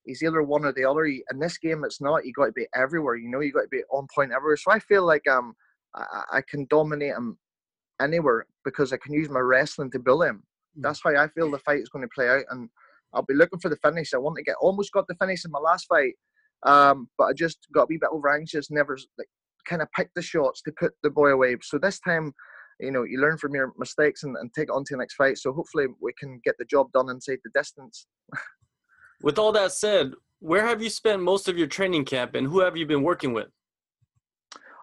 he's 0.05 0.21
either 0.21 0.43
one 0.43 0.65
or 0.65 0.73
the 0.73 0.85
other. 0.85 1.05
In 1.05 1.39
this 1.39 1.57
game, 1.57 1.83
it's 1.83 2.01
not. 2.01 2.25
You 2.25 2.33
got 2.33 2.45
to 2.45 2.51
be 2.51 2.67
everywhere. 2.75 3.15
You 3.15 3.29
know, 3.29 3.39
you 3.39 3.51
got 3.51 3.61
to 3.61 3.67
be 3.69 3.83
on 3.91 4.07
point 4.13 4.31
everywhere. 4.31 4.57
So 4.57 4.71
I 4.71 4.79
feel 4.79 5.05
like 5.05 5.27
um 5.27 5.55
I, 5.95 6.23
I 6.33 6.41
can 6.47 6.67
dominate 6.69 7.13
him 7.13 7.37
anywhere 8.01 8.45
because 8.63 8.93
I 8.93 8.97
can 8.97 9.13
use 9.13 9.29
my 9.29 9.39
wrestling 9.39 9.91
to 9.91 9.99
bully 9.99 10.27
him. 10.27 10.43
Hmm. 10.75 10.81
That's 10.81 11.01
how 11.03 11.15
I 11.15 11.27
feel 11.29 11.49
the 11.49 11.59
fight 11.59 11.79
is 11.79 11.89
going 11.89 12.03
to 12.03 12.13
play 12.13 12.29
out, 12.29 12.43
and 12.49 12.69
I'll 13.13 13.23
be 13.23 13.33
looking 13.33 13.59
for 13.59 13.69
the 13.69 13.77
finish. 13.77 14.13
I 14.13 14.17
want 14.17 14.37
to 14.37 14.43
get 14.43 14.55
almost 14.59 14.91
got 14.91 15.07
the 15.07 15.15
finish 15.15 15.45
in 15.45 15.51
my 15.51 15.59
last 15.59 15.85
fight, 15.87 16.13
um, 16.63 17.09
but 17.17 17.25
I 17.25 17.33
just 17.33 17.59
got 17.73 17.83
a 17.83 17.87
wee 17.89 17.97
bit 17.99 18.09
over 18.11 18.29
anxious. 18.29 18.71
Never 18.71 18.97
like 19.17 19.27
kind 19.65 19.81
of 19.81 19.91
picked 19.91 20.15
the 20.15 20.21
shots 20.21 20.61
to 20.63 20.71
put 20.71 20.93
the 21.03 21.09
boy 21.09 21.29
away. 21.29 21.57
So 21.61 21.77
this 21.77 21.99
time, 21.99 22.33
you 22.79 22.91
know, 22.91 23.03
you 23.03 23.19
learn 23.19 23.37
from 23.37 23.53
your 23.53 23.73
mistakes 23.77 24.23
and, 24.23 24.35
and 24.37 24.53
take 24.53 24.65
it 24.65 24.71
on 24.71 24.83
to 24.85 24.93
the 24.93 24.97
next 24.97 25.15
fight. 25.15 25.37
So 25.37 25.53
hopefully 25.53 25.87
we 26.01 26.13
can 26.19 26.39
get 26.43 26.55
the 26.57 26.65
job 26.65 26.91
done 26.91 27.09
and 27.09 27.17
inside 27.17 27.39
the 27.43 27.51
distance. 27.53 28.07
with 29.21 29.37
all 29.37 29.51
that 29.53 29.71
said, 29.71 30.11
where 30.39 30.65
have 30.65 30.81
you 30.81 30.89
spent 30.89 31.21
most 31.21 31.47
of 31.47 31.57
your 31.57 31.67
training 31.67 32.05
camp 32.05 32.35
and 32.35 32.47
who 32.47 32.59
have 32.59 32.77
you 32.77 32.85
been 32.85 33.03
working 33.03 33.33
with? 33.33 33.47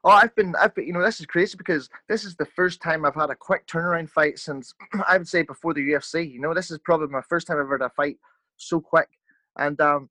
Oh, 0.05 0.11
I've 0.11 0.35
been, 0.35 0.55
I've 0.61 0.75
been, 0.75 0.87
you 0.87 0.93
know, 0.93 1.03
this 1.03 1.21
is 1.21 1.27
crazy 1.27 1.57
because 1.57 1.89
this 2.09 2.25
is 2.25 2.35
the 2.35 2.47
first 2.47 2.83
time 2.83 3.05
I've 3.05 3.15
had 3.15 3.31
a 3.31 3.37
quick 3.37 3.69
turnaround 3.69 4.11
fight 4.11 4.39
since 4.39 4.75
I 5.07 5.17
would 5.17 5.29
say 5.29 5.43
before 5.43 5.75
the 5.75 5.93
UFC. 5.93 6.29
You 6.29 6.41
know, 6.41 6.55
this 6.55 6.73
is 6.73 6.81
probably 6.85 7.07
my 7.07 7.23
first 7.29 7.47
time 7.47 7.59
I've 7.59 7.67
ever 7.67 7.79
had 7.79 7.87
a 7.87 7.91
fight 7.91 8.17
so 8.57 8.81
quick. 8.81 9.09
And 9.59 9.81
um, 9.81 10.09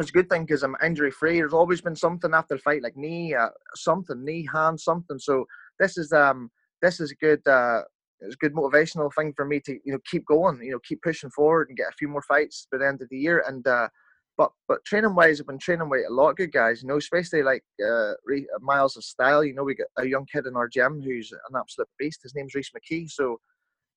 it's 0.00 0.10
a 0.10 0.14
good 0.14 0.30
thing 0.30 0.44
because 0.44 0.62
I'm 0.62 0.76
injury 0.84 1.10
free. 1.10 1.36
There's 1.36 1.52
always 1.52 1.80
been 1.80 1.96
something 1.96 2.32
after 2.32 2.56
the 2.56 2.62
fight, 2.62 2.82
like 2.82 2.96
knee, 2.96 3.34
uh, 3.34 3.48
something, 3.74 4.24
knee, 4.24 4.48
hand, 4.52 4.80
something. 4.80 5.18
So 5.18 5.44
this 5.78 5.98
is 5.98 6.12
um 6.12 6.50
this 6.82 7.00
is 7.00 7.12
a 7.12 7.16
good 7.16 7.46
uh 7.46 7.82
it's 8.20 8.34
a 8.34 8.38
good 8.38 8.54
motivational 8.54 9.10
thing 9.14 9.32
for 9.34 9.44
me 9.44 9.60
to 9.60 9.72
you 9.84 9.92
know 9.92 9.98
keep 10.10 10.24
going, 10.26 10.62
you 10.62 10.72
know, 10.72 10.78
keep 10.86 11.02
pushing 11.02 11.30
forward 11.30 11.68
and 11.68 11.76
get 11.76 11.88
a 11.88 11.96
few 11.98 12.08
more 12.08 12.22
fights 12.22 12.66
by 12.70 12.78
the 12.78 12.86
end 12.86 13.02
of 13.02 13.08
the 13.08 13.18
year. 13.18 13.44
And 13.46 13.66
uh, 13.66 13.88
but 14.36 14.52
but 14.68 14.84
training 14.84 15.14
wise, 15.14 15.40
I've 15.40 15.46
been 15.46 15.58
training 15.58 15.88
with 15.88 16.06
a 16.08 16.12
lot 16.12 16.30
of 16.30 16.36
good 16.36 16.52
guys, 16.52 16.82
you 16.82 16.88
know, 16.88 16.96
especially 16.96 17.42
like 17.42 17.62
uh, 17.86 18.12
Miles 18.60 18.96
of 18.96 19.04
Style. 19.04 19.44
You 19.44 19.54
know, 19.54 19.64
we 19.64 19.74
got 19.74 19.86
a 19.98 20.06
young 20.06 20.26
kid 20.26 20.46
in 20.46 20.56
our 20.56 20.68
gym 20.68 21.00
who's 21.02 21.32
an 21.32 21.58
absolute 21.58 21.88
beast. 21.98 22.22
His 22.22 22.34
name's 22.34 22.54
Rhys 22.54 22.70
McKee. 22.70 23.10
So 23.10 23.38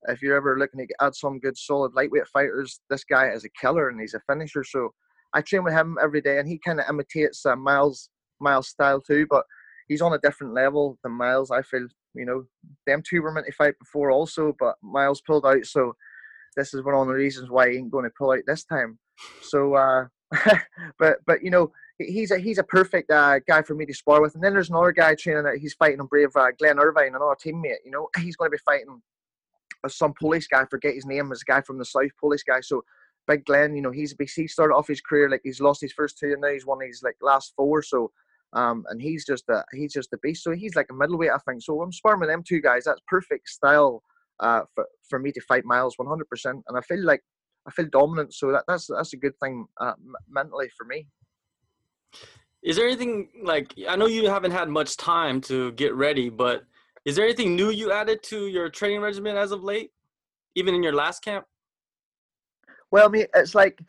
if 0.10 0.22
you're 0.22 0.36
ever 0.36 0.60
looking 0.60 0.86
to 0.86 0.94
add 1.02 1.16
some 1.16 1.40
good 1.40 1.58
solid 1.58 1.94
lightweight 1.94 2.28
fighters, 2.28 2.82
this 2.90 3.06
guy 3.06 3.30
is 3.30 3.46
a 3.46 3.50
killer 3.50 3.90
and 3.90 4.02
he's 4.02 4.16
a 4.16 4.22
finisher. 4.28 4.64
So 4.64 4.90
I 5.34 5.42
train 5.42 5.64
with 5.64 5.74
him 5.74 5.98
every 6.02 6.22
day, 6.22 6.40
and 6.40 6.48
he 6.48 6.60
kind 6.60 6.80
of 6.80 6.86
imitates 6.90 7.46
uh, 7.46 7.56
Myles 7.56 8.10
Myles 8.40 8.70
style 8.70 9.02
too, 9.02 9.26
but 9.30 9.46
he's 9.88 10.02
on 10.02 10.14
a 10.14 10.20
different 10.20 10.54
level 10.54 10.98
than 11.04 11.14
Myles. 11.14 11.52
I 11.52 11.62
feel 11.62 11.88
you 12.14 12.26
know 12.26 12.46
them 12.86 13.02
two 13.08 13.22
were 13.22 13.32
meant 13.32 13.48
to 13.48 13.52
fight 13.54 13.76
before 13.80 14.12
also, 14.12 14.56
but 14.60 14.76
Myles 14.82 15.22
pulled 15.22 15.46
out, 15.46 15.66
so 15.66 15.94
this 16.56 16.74
is 16.74 16.84
one 16.84 16.96
of 16.96 17.08
the 17.08 17.14
reasons 17.14 17.50
why 17.50 17.72
he 17.72 17.78
ain't 17.78 17.92
going 17.92 18.06
to 18.06 18.12
pull 18.18 18.32
out 18.32 18.40
this 18.46 18.64
time. 18.64 19.00
So, 19.42 19.76
uh, 19.76 20.06
but 21.00 21.18
but 21.26 21.44
you 21.44 21.50
know 21.50 21.72
he's 22.00 22.32
a 22.32 22.38
he's 22.38 22.58
a 22.58 22.64
perfect 22.64 23.12
uh, 23.12 23.40
guy 23.48 23.62
for 23.62 23.76
me 23.76 23.86
to 23.86 23.94
spar 23.94 24.22
with. 24.22 24.36
And 24.36 24.44
then 24.44 24.54
there's 24.54 24.70
another 24.70 24.92
guy 24.92 25.16
training 25.16 25.44
that 25.44 25.58
he's 25.58 25.74
fighting 25.74 26.00
on 26.00 26.08
Brave, 26.08 26.36
uh, 26.36 26.52
Glenn 26.58 26.80
Irvine, 26.80 27.16
another 27.16 27.36
teammate. 27.44 27.84
You 27.86 27.92
know 27.92 28.10
he's 28.18 28.36
going 28.36 28.50
to 28.52 28.58
be 28.58 28.62
fighting 28.66 29.02
some 29.88 30.14
Polish 30.20 30.48
guy. 30.48 30.62
I 30.62 30.66
forget 30.66 30.94
his 30.94 31.06
name. 31.06 31.32
Is 31.32 31.44
a 31.48 31.52
guy 31.52 31.62
from 31.62 31.78
the 31.78 31.86
south, 31.86 32.12
Polish 32.20 32.44
guy. 32.44 32.62
So 32.62 32.84
Big 33.28 33.46
Glenn, 33.46 33.76
you 33.76 33.82
know, 33.82 33.92
he's 33.92 34.14
he 34.36 34.48
started 34.48 34.74
off 34.74 34.88
his 34.88 35.02
career 35.02 35.30
like 35.30 35.42
he's 35.44 35.62
lost 35.62 35.82
his 35.82 35.94
first 35.94 36.18
two 36.18 36.34
and 36.34 36.42
now 36.42 36.50
he's 36.50 36.66
won 36.66 36.80
his 36.82 37.02
like 37.04 37.16
last 37.22 37.54
four. 37.56 37.82
So 37.82 38.12
um, 38.54 38.86
and 38.90 39.02
he's 39.02 39.26
just 39.26 39.46
a 39.50 39.64
he's 39.74 39.94
just 39.94 40.14
a 40.14 40.18
beast. 40.20 40.44
So 40.44 40.52
he's 40.52 40.76
like 40.76 40.88
a 40.92 40.94
middleweight, 40.94 41.32
I 41.32 41.38
think. 41.40 41.62
So 41.62 41.82
I'm 41.82 41.92
sparring 41.92 42.20
with 42.20 42.30
them 42.30 42.44
two 42.48 42.62
guys. 42.62 42.84
That's 42.86 43.02
perfect 43.08 43.50
style 43.50 44.04
uh, 44.40 44.62
for 44.76 44.86
for 45.10 45.20
me 45.20 45.32
to 45.32 45.42
fight 45.42 45.66
Myles 45.66 45.98
100. 45.98 46.26
percent 46.26 46.64
And 46.68 46.78
I 46.78 46.82
feel 46.82 47.04
like 47.04 47.22
I 47.68 47.72
feel 47.72 47.88
dominant. 47.92 48.34
So 48.34 48.52
that 48.52 48.64
that's 48.68 48.88
that's 48.88 49.14
a 49.14 49.18
good 49.18 49.38
thing 49.42 49.66
uh, 49.82 49.94
mentally 50.30 50.70
for 50.78 50.86
me. 50.86 51.08
Is 52.64 52.76
there 52.78 52.86
anything 52.86 53.30
like 53.44 53.74
I 53.90 53.96
know 53.96 54.06
you 54.06 54.30
haven't 54.30 54.52
had 54.52 54.70
much 54.70 54.98
time 54.98 55.42
to 55.42 55.72
get 55.74 55.96
ready, 55.96 56.30
but 56.30 56.64
is 57.06 57.16
there 57.16 57.26
anything 57.26 57.56
new 57.56 57.70
you 57.70 57.92
added 57.92 58.24
to 58.24 58.48
your 58.48 58.70
training 58.70 59.02
regimen 59.02 59.36
as 59.36 59.52
of 59.52 59.64
late, 59.64 59.92
even 60.56 60.74
in 60.76 60.84
your 60.84 60.94
last 60.94 61.24
camp? 61.24 61.46
Well, 62.94 63.10
mean, 63.10 63.26
it's 63.34 63.56
like 63.56 63.82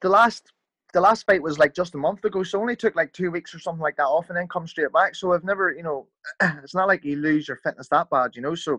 the 0.00 0.08
last 0.08 0.52
the 0.92 1.00
last 1.00 1.26
fight 1.26 1.42
was 1.42 1.58
like 1.58 1.74
just 1.74 1.96
a 1.96 1.98
month 1.98 2.24
ago, 2.24 2.44
so 2.44 2.60
only 2.60 2.76
took 2.76 2.94
like 2.94 3.12
two 3.12 3.32
weeks 3.32 3.52
or 3.52 3.58
something 3.58 3.82
like 3.82 3.96
that 3.96 4.06
off, 4.06 4.28
and 4.28 4.38
then 4.38 4.46
come 4.46 4.68
straight 4.68 4.92
back. 4.92 5.16
So 5.16 5.32
I've 5.32 5.42
never, 5.42 5.72
you 5.72 5.82
know, 5.82 6.06
it's 6.62 6.74
not 6.74 6.86
like 6.86 7.04
you 7.04 7.16
lose 7.16 7.48
your 7.48 7.56
fitness 7.56 7.88
that 7.88 8.10
bad, 8.10 8.36
you 8.36 8.42
know. 8.42 8.54
So 8.54 8.78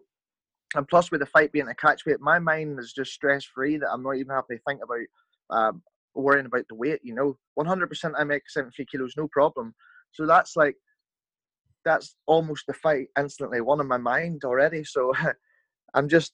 and 0.76 0.88
plus 0.88 1.12
with 1.12 1.20
the 1.20 1.26
fight 1.26 1.52
being 1.52 1.68
a 1.68 1.76
catch 1.76 2.06
weight, 2.06 2.22
my 2.22 2.40
mind 2.40 2.80
is 2.80 2.94
just 2.94 3.12
stress 3.12 3.44
free 3.44 3.76
that 3.76 3.92
I'm 3.92 4.02
not 4.02 4.16
even 4.16 4.30
having 4.30 4.56
to 4.58 4.64
think 4.66 4.80
about 4.82 5.58
um, 5.60 5.82
worrying 6.16 6.46
about 6.46 6.66
the 6.70 6.76
weight. 6.76 7.02
You 7.04 7.14
know, 7.14 7.38
100% 7.60 8.14
I 8.18 8.24
make 8.24 8.50
73 8.50 8.86
kilos, 8.90 9.16
no 9.18 9.28
problem. 9.28 9.76
So 10.14 10.26
that's 10.26 10.56
like 10.56 10.78
that's 11.84 12.16
almost 12.28 12.64
the 12.66 12.74
fight 12.76 13.08
instantly 13.20 13.60
one 13.60 13.82
in 13.82 13.90
my 13.90 13.98
mind 13.98 14.46
already. 14.46 14.86
So 14.86 15.12
I'm 15.94 16.08
just 16.08 16.32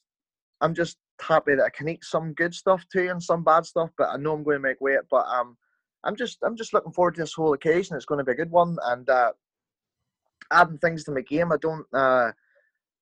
I'm 0.62 0.76
just 0.76 0.98
happy 1.22 1.56
that 1.56 1.64
I 1.64 1.70
can 1.70 1.90
eat 1.90 2.04
some 2.04 2.34
good 2.34 2.54
stuff 2.54 2.84
too 2.92 3.10
and 3.10 3.22
some 3.22 3.44
bad 3.44 3.66
stuff, 3.66 3.90
but 3.98 4.10
I 4.10 4.18
know 4.18 4.34
I'm 4.34 4.44
going 4.44 4.58
to 4.58 4.68
make 4.68 4.82
weight. 4.82 5.00
But 5.10 5.26
um, 5.28 5.58
I'm 6.04 6.16
just 6.16 6.38
I'm 6.44 6.56
just 6.56 6.74
looking 6.74 6.92
forward 6.92 7.16
to 7.16 7.22
this 7.22 7.34
whole 7.34 7.54
occasion. 7.54 7.96
It's 7.96 8.06
going 8.06 8.20
to 8.20 8.24
be 8.24 8.32
a 8.32 8.36
good 8.36 8.52
one, 8.52 8.78
and 8.86 9.10
uh, 9.10 9.32
adding 10.52 10.78
things 10.78 11.04
to 11.06 11.12
my 11.12 11.22
game. 11.22 11.52
I 11.52 11.58
don't. 11.58 11.86
Uh, 11.94 12.32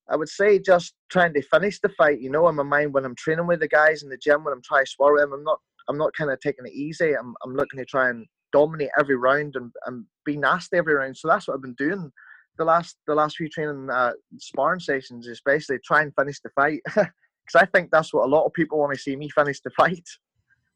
I 0.10 0.16
would 0.16 0.30
say 0.30 0.58
just 0.58 0.94
trying 1.10 1.34
to 1.34 1.42
finish 1.42 1.80
the 1.82 1.90
fight. 1.90 2.22
You 2.22 2.30
know, 2.30 2.48
in 2.48 2.56
my 2.56 2.64
mind 2.64 2.94
when 2.94 3.06
I'm 3.06 3.16
training 3.16 3.48
with 3.48 3.60
the 3.60 3.68
guys 3.68 4.04
in 4.04 4.10
the 4.10 4.18
gym, 4.18 4.44
when 4.44 4.54
I'm 4.54 4.62
trying 4.64 4.86
to 4.86 4.92
spar 4.92 5.14
with 5.14 5.22
them, 5.22 5.34
I'm 5.34 5.44
not 5.44 5.60
I'm 5.90 5.98
not 5.98 6.14
kind 6.14 6.32
of 6.32 6.40
taking 6.40 6.66
it 6.66 6.74
easy. 6.74 7.14
I'm 7.14 7.36
I'm 7.44 7.56
looking 7.56 7.80
to 7.80 7.86
try 7.86 8.10
and 8.10 8.26
dominate 8.54 8.90
every 8.98 9.18
round 9.18 9.56
and, 9.56 9.72
and 9.86 10.06
be 10.26 10.38
nasty 10.38 10.78
every 10.78 10.94
round. 10.94 11.18
So 11.18 11.28
that's 11.28 11.48
what 11.48 11.56
I've 11.56 11.62
been 11.62 11.74
doing 11.74 12.12
the 12.58 12.66
last 12.66 12.98
the 13.08 13.16
last 13.16 13.38
few 13.38 13.50
training 13.50 13.90
uh, 13.90 14.12
sparring 14.40 14.80
sessions, 14.80 15.28
is 15.28 15.42
basically 15.46 15.80
try 15.86 16.02
and 16.02 16.14
finish 16.16 16.40
the 16.42 16.50
fight. 16.50 16.82
because 17.48 17.62
I 17.62 17.66
think 17.66 17.92
that's 17.92 18.14
what 18.14 18.26
a 18.26 18.28
lot 18.28 18.46
of 18.46 18.54
people 18.54 18.78
want 18.80 18.94
to 18.94 19.00
see 19.00 19.16
me 19.16 19.30
finish 19.30 19.62
the 19.62 19.70
fight. 19.72 20.08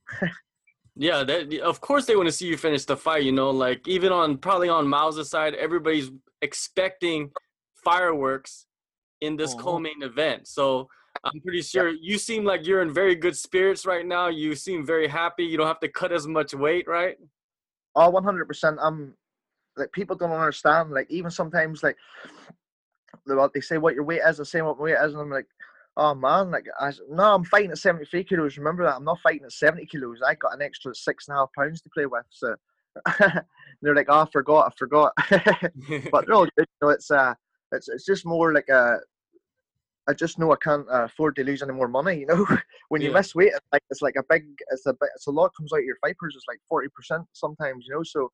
yeah, 0.95 1.23
that 1.23 1.59
of 1.61 1.81
course 1.81 2.05
they 2.05 2.15
want 2.15 2.27
to 2.27 2.31
see 2.31 2.47
you 2.47 2.57
finish 2.57 2.85
the 2.85 2.97
fight. 2.97 3.23
You 3.23 3.31
know, 3.31 3.49
like 3.49 3.87
even 3.87 4.11
on 4.11 4.37
probably 4.37 4.69
on 4.69 4.87
Myles' 4.87 5.29
side, 5.29 5.53
everybody's 5.55 6.11
expecting 6.41 7.31
fireworks 7.75 8.67
in 9.19 9.35
this 9.35 9.53
Mhm. 9.53 9.59
co-main 9.59 10.01
event. 10.01 10.47
So 10.47 10.87
I'm 11.23 11.39
pretty 11.41 11.61
sure 11.61 11.89
you 11.89 12.17
seem 12.17 12.43
like 12.45 12.65
you're 12.65 12.81
in 12.81 12.93
very 12.93 13.15
good 13.15 13.37
spirits 13.37 13.85
right 13.85 14.05
now. 14.05 14.27
You 14.27 14.55
seem 14.55 14.85
very 14.85 15.07
happy. 15.07 15.43
You 15.43 15.57
don't 15.57 15.67
have 15.67 15.79
to 15.81 15.89
cut 15.89 16.11
as 16.11 16.25
much 16.27 16.53
weight, 16.53 16.87
right? 16.87 17.17
Oh, 17.95 18.09
one 18.09 18.23
hundred 18.23 18.47
percent. 18.47 18.79
I'm 18.81 19.15
like 19.75 19.91
people 19.91 20.15
don't 20.15 20.31
understand. 20.31 20.91
Like 20.91 21.11
even 21.11 21.31
sometimes, 21.31 21.83
like 21.83 21.97
they 23.53 23.61
say 23.61 23.77
what 23.77 23.93
your 23.93 24.03
weight 24.03 24.21
is, 24.25 24.39
I 24.39 24.43
say 24.43 24.61
what 24.61 24.77
my 24.77 24.83
weight 24.83 24.97
is, 25.03 25.13
and 25.13 25.21
I'm 25.21 25.29
like, 25.29 25.47
oh 26.01 26.15
man, 26.15 26.49
like 26.51 26.65
I 26.79 26.91
no, 27.09 27.35
I'm 27.35 27.43
fighting 27.43 27.71
at 27.71 27.77
seventy 27.77 28.05
three 28.05 28.23
kilos. 28.23 28.57
Remember 28.57 28.83
that? 28.83 28.95
I'm 28.95 29.03
not 29.03 29.19
fighting 29.21 29.45
at 29.45 29.51
seventy 29.51 29.85
kilos. 29.85 30.19
I 30.25 30.35
got 30.35 30.53
an 30.53 30.61
extra 30.61 30.93
six 30.95 31.27
and 31.27 31.37
a 31.37 31.39
half 31.41 31.49
pounds 31.57 31.81
to 31.81 31.89
play 31.89 32.07
with. 32.07 32.25
So 32.29 32.55
they're 33.81 33.95
like, 33.95 34.07
oh, 34.09 34.21
I 34.21 34.29
forgot, 34.31 34.71
I 34.71 34.77
forgot. 34.77 35.13
but 36.11 36.25
they're 36.25 36.35
all 36.35 36.45
good. 36.45 36.51
You 36.57 36.65
know, 36.81 36.89
it's 36.89 37.11
uh, 37.11 37.33
it's 37.71 37.87
it's 37.87 38.05
just 38.05 38.25
more 38.25 38.53
like 38.53 38.69
a. 38.69 38.97
I 40.09 40.13
just 40.13 40.39
know 40.39 40.51
I 40.51 40.55
can't 40.55 40.87
afford 40.89 41.35
to 41.35 41.43
lose 41.43 41.61
any 41.61 41.73
more 41.73 41.87
money. 41.87 42.19
You 42.19 42.25
know, 42.25 42.47
when 42.89 43.01
you 43.01 43.09
Yeah. 43.09 43.17
miss 43.17 43.35
weight, 43.35 43.53
it's 43.55 43.67
like 43.71 43.83
it's 43.91 44.01
like 44.01 44.15
a 44.17 44.23
big, 44.27 44.45
it's 44.71 44.87
a 44.87 44.93
bit, 44.93 45.09
it's 45.15 45.27
a 45.27 45.31
lot 45.31 45.51
comes 45.55 45.71
out 45.71 45.79
of 45.79 45.85
your 45.85 45.97
fibers. 46.01 46.33
It's 46.35 46.45
like 46.47 46.59
forty 46.67 46.87
percent 46.95 47.23
sometimes. 47.33 47.85
You 47.87 47.95
know, 47.95 48.03
so 48.03 48.31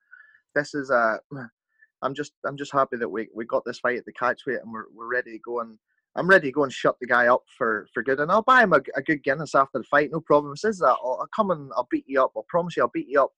this 0.55 0.74
is 0.74 0.89
uh, 0.89 1.17
I'm 2.01 2.13
just 2.13 2.31
I'm 2.45 2.57
just 2.57 2.71
happy 2.71 2.95
that 2.97 3.09
we, 3.09 3.27
we 3.36 3.45
got 3.45 3.63
this 3.65 3.79
fight 3.79 3.97
at 3.97 4.05
the 4.05 4.13
catch 4.13 4.41
weight 4.47 4.59
and 4.63 4.71
we're 4.71 4.86
we're 4.95 5.12
ready 5.12 5.33
to 5.33 5.39
go 5.39 5.59
and 5.59 5.77
I'm 6.17 6.27
ready 6.27 6.47
to 6.47 6.51
go 6.51 6.63
and 6.63 6.74
shut 6.74 6.97
the 7.00 7.05
guy 7.05 7.27
up 7.27 7.43
for, 7.57 7.88
for 7.93 8.01
good 8.01 8.19
and 8.19 8.31
I'll 8.31 8.41
buy 8.41 8.63
him 8.63 8.74
a, 8.74 8.81
a 8.95 9.01
good 9.03 9.24
Guinness 9.24 9.53
after 9.53 9.77
the 9.77 9.83
fight. 9.83 10.09
No 10.12 10.19
problem. 10.19 10.55
Says 10.57 10.79
that 10.79 10.97
I'll, 11.03 11.19
I'll 11.21 11.29
come 11.33 11.51
and 11.51 11.71
I'll 11.75 11.88
beat 11.91 12.05
you 12.07 12.21
up. 12.21 12.31
I'll 12.36 12.45
promise 12.50 12.75
you 12.75 12.83
I'll 12.83 12.89
beat 12.89 13.07
you 13.07 13.21
up, 13.21 13.31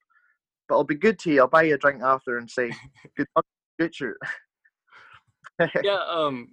but 0.67 0.75
I'll 0.75 0.85
be 0.85 0.95
good 0.95 1.19
to 1.19 1.31
you. 1.31 1.41
I'll 1.41 1.47
buy 1.47 1.63
you 1.63 1.75
a 1.75 1.77
drink 1.77 2.01
after 2.01 2.37
and 2.37 2.49
say 2.49 2.71
good 3.17 3.27
luck, 3.35 3.45
future. 3.77 4.17
yeah, 5.83 5.99
um 6.09 6.49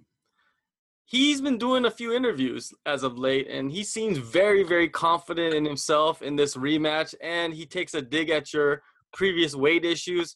he's 1.05 1.39
been 1.39 1.57
doing 1.57 1.85
a 1.85 1.91
few 1.91 2.13
interviews 2.13 2.73
as 2.85 3.03
of 3.03 3.17
late 3.17 3.47
and 3.49 3.71
he 3.71 3.83
seems 3.83 4.17
very 4.17 4.63
very 4.63 4.89
confident 4.89 5.53
in 5.53 5.63
himself 5.63 6.21
in 6.21 6.35
this 6.35 6.57
rematch 6.57 7.15
and 7.23 7.53
he 7.53 7.65
takes 7.65 7.93
a 7.93 8.01
dig 8.01 8.29
at 8.29 8.51
your 8.53 8.81
previous 9.13 9.55
weight 9.55 9.85
issues. 9.85 10.35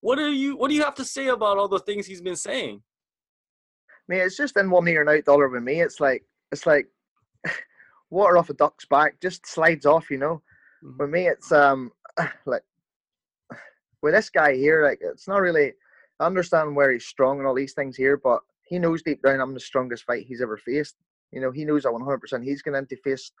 What 0.00 0.20
are 0.20 0.28
you 0.28 0.56
what 0.56 0.68
do 0.68 0.76
you 0.76 0.84
have 0.84 0.94
to 0.96 1.04
say 1.04 1.26
about 1.26 1.58
all 1.58 1.68
the 1.68 1.80
things 1.80 2.06
he's 2.06 2.22
been 2.22 2.36
saying? 2.36 2.82
Mate, 4.08 4.20
it's 4.22 4.36
just 4.36 4.56
in 4.56 4.70
one 4.70 4.86
ear 4.88 5.00
and 5.00 5.10
out 5.10 5.24
the 5.24 5.32
other 5.32 5.48
with 5.48 5.62
me. 5.62 5.80
It's 5.80 6.00
like 6.00 6.24
it's 6.52 6.66
like 6.66 6.88
water 8.10 8.36
off 8.38 8.50
a 8.50 8.54
duck's 8.54 8.84
back, 8.86 9.20
just 9.20 9.46
slides 9.46 9.86
off, 9.86 10.10
you 10.10 10.18
know. 10.18 10.42
Mhm. 10.84 10.98
With 10.98 11.10
me, 11.10 11.28
it's 11.28 11.52
um 11.52 11.92
like 12.46 12.62
with 14.02 14.14
this 14.14 14.30
guy 14.30 14.54
here, 14.54 14.84
like 14.84 14.98
it's 15.00 15.28
not 15.28 15.40
really. 15.40 15.72
I 16.20 16.26
understand 16.26 16.76
where 16.76 16.92
he's 16.92 17.06
strong 17.06 17.38
and 17.38 17.46
all 17.46 17.54
these 17.54 17.72
things 17.72 17.96
here, 17.96 18.16
but 18.16 18.40
he 18.62 18.78
knows 18.78 19.02
deep 19.02 19.20
down 19.22 19.40
I'm 19.40 19.52
the 19.52 19.58
strongest 19.60 20.04
fight 20.04 20.26
he's 20.26 20.40
ever 20.40 20.56
faced. 20.56 20.94
You 21.32 21.40
know, 21.40 21.50
he 21.50 21.64
knows 21.64 21.82
that 21.82 21.88
100%. 21.92 22.44
He's 22.44 22.62
going 22.62 22.74
to 22.74 22.78
have 22.78 22.88
to 22.88 22.96
face 22.98 23.32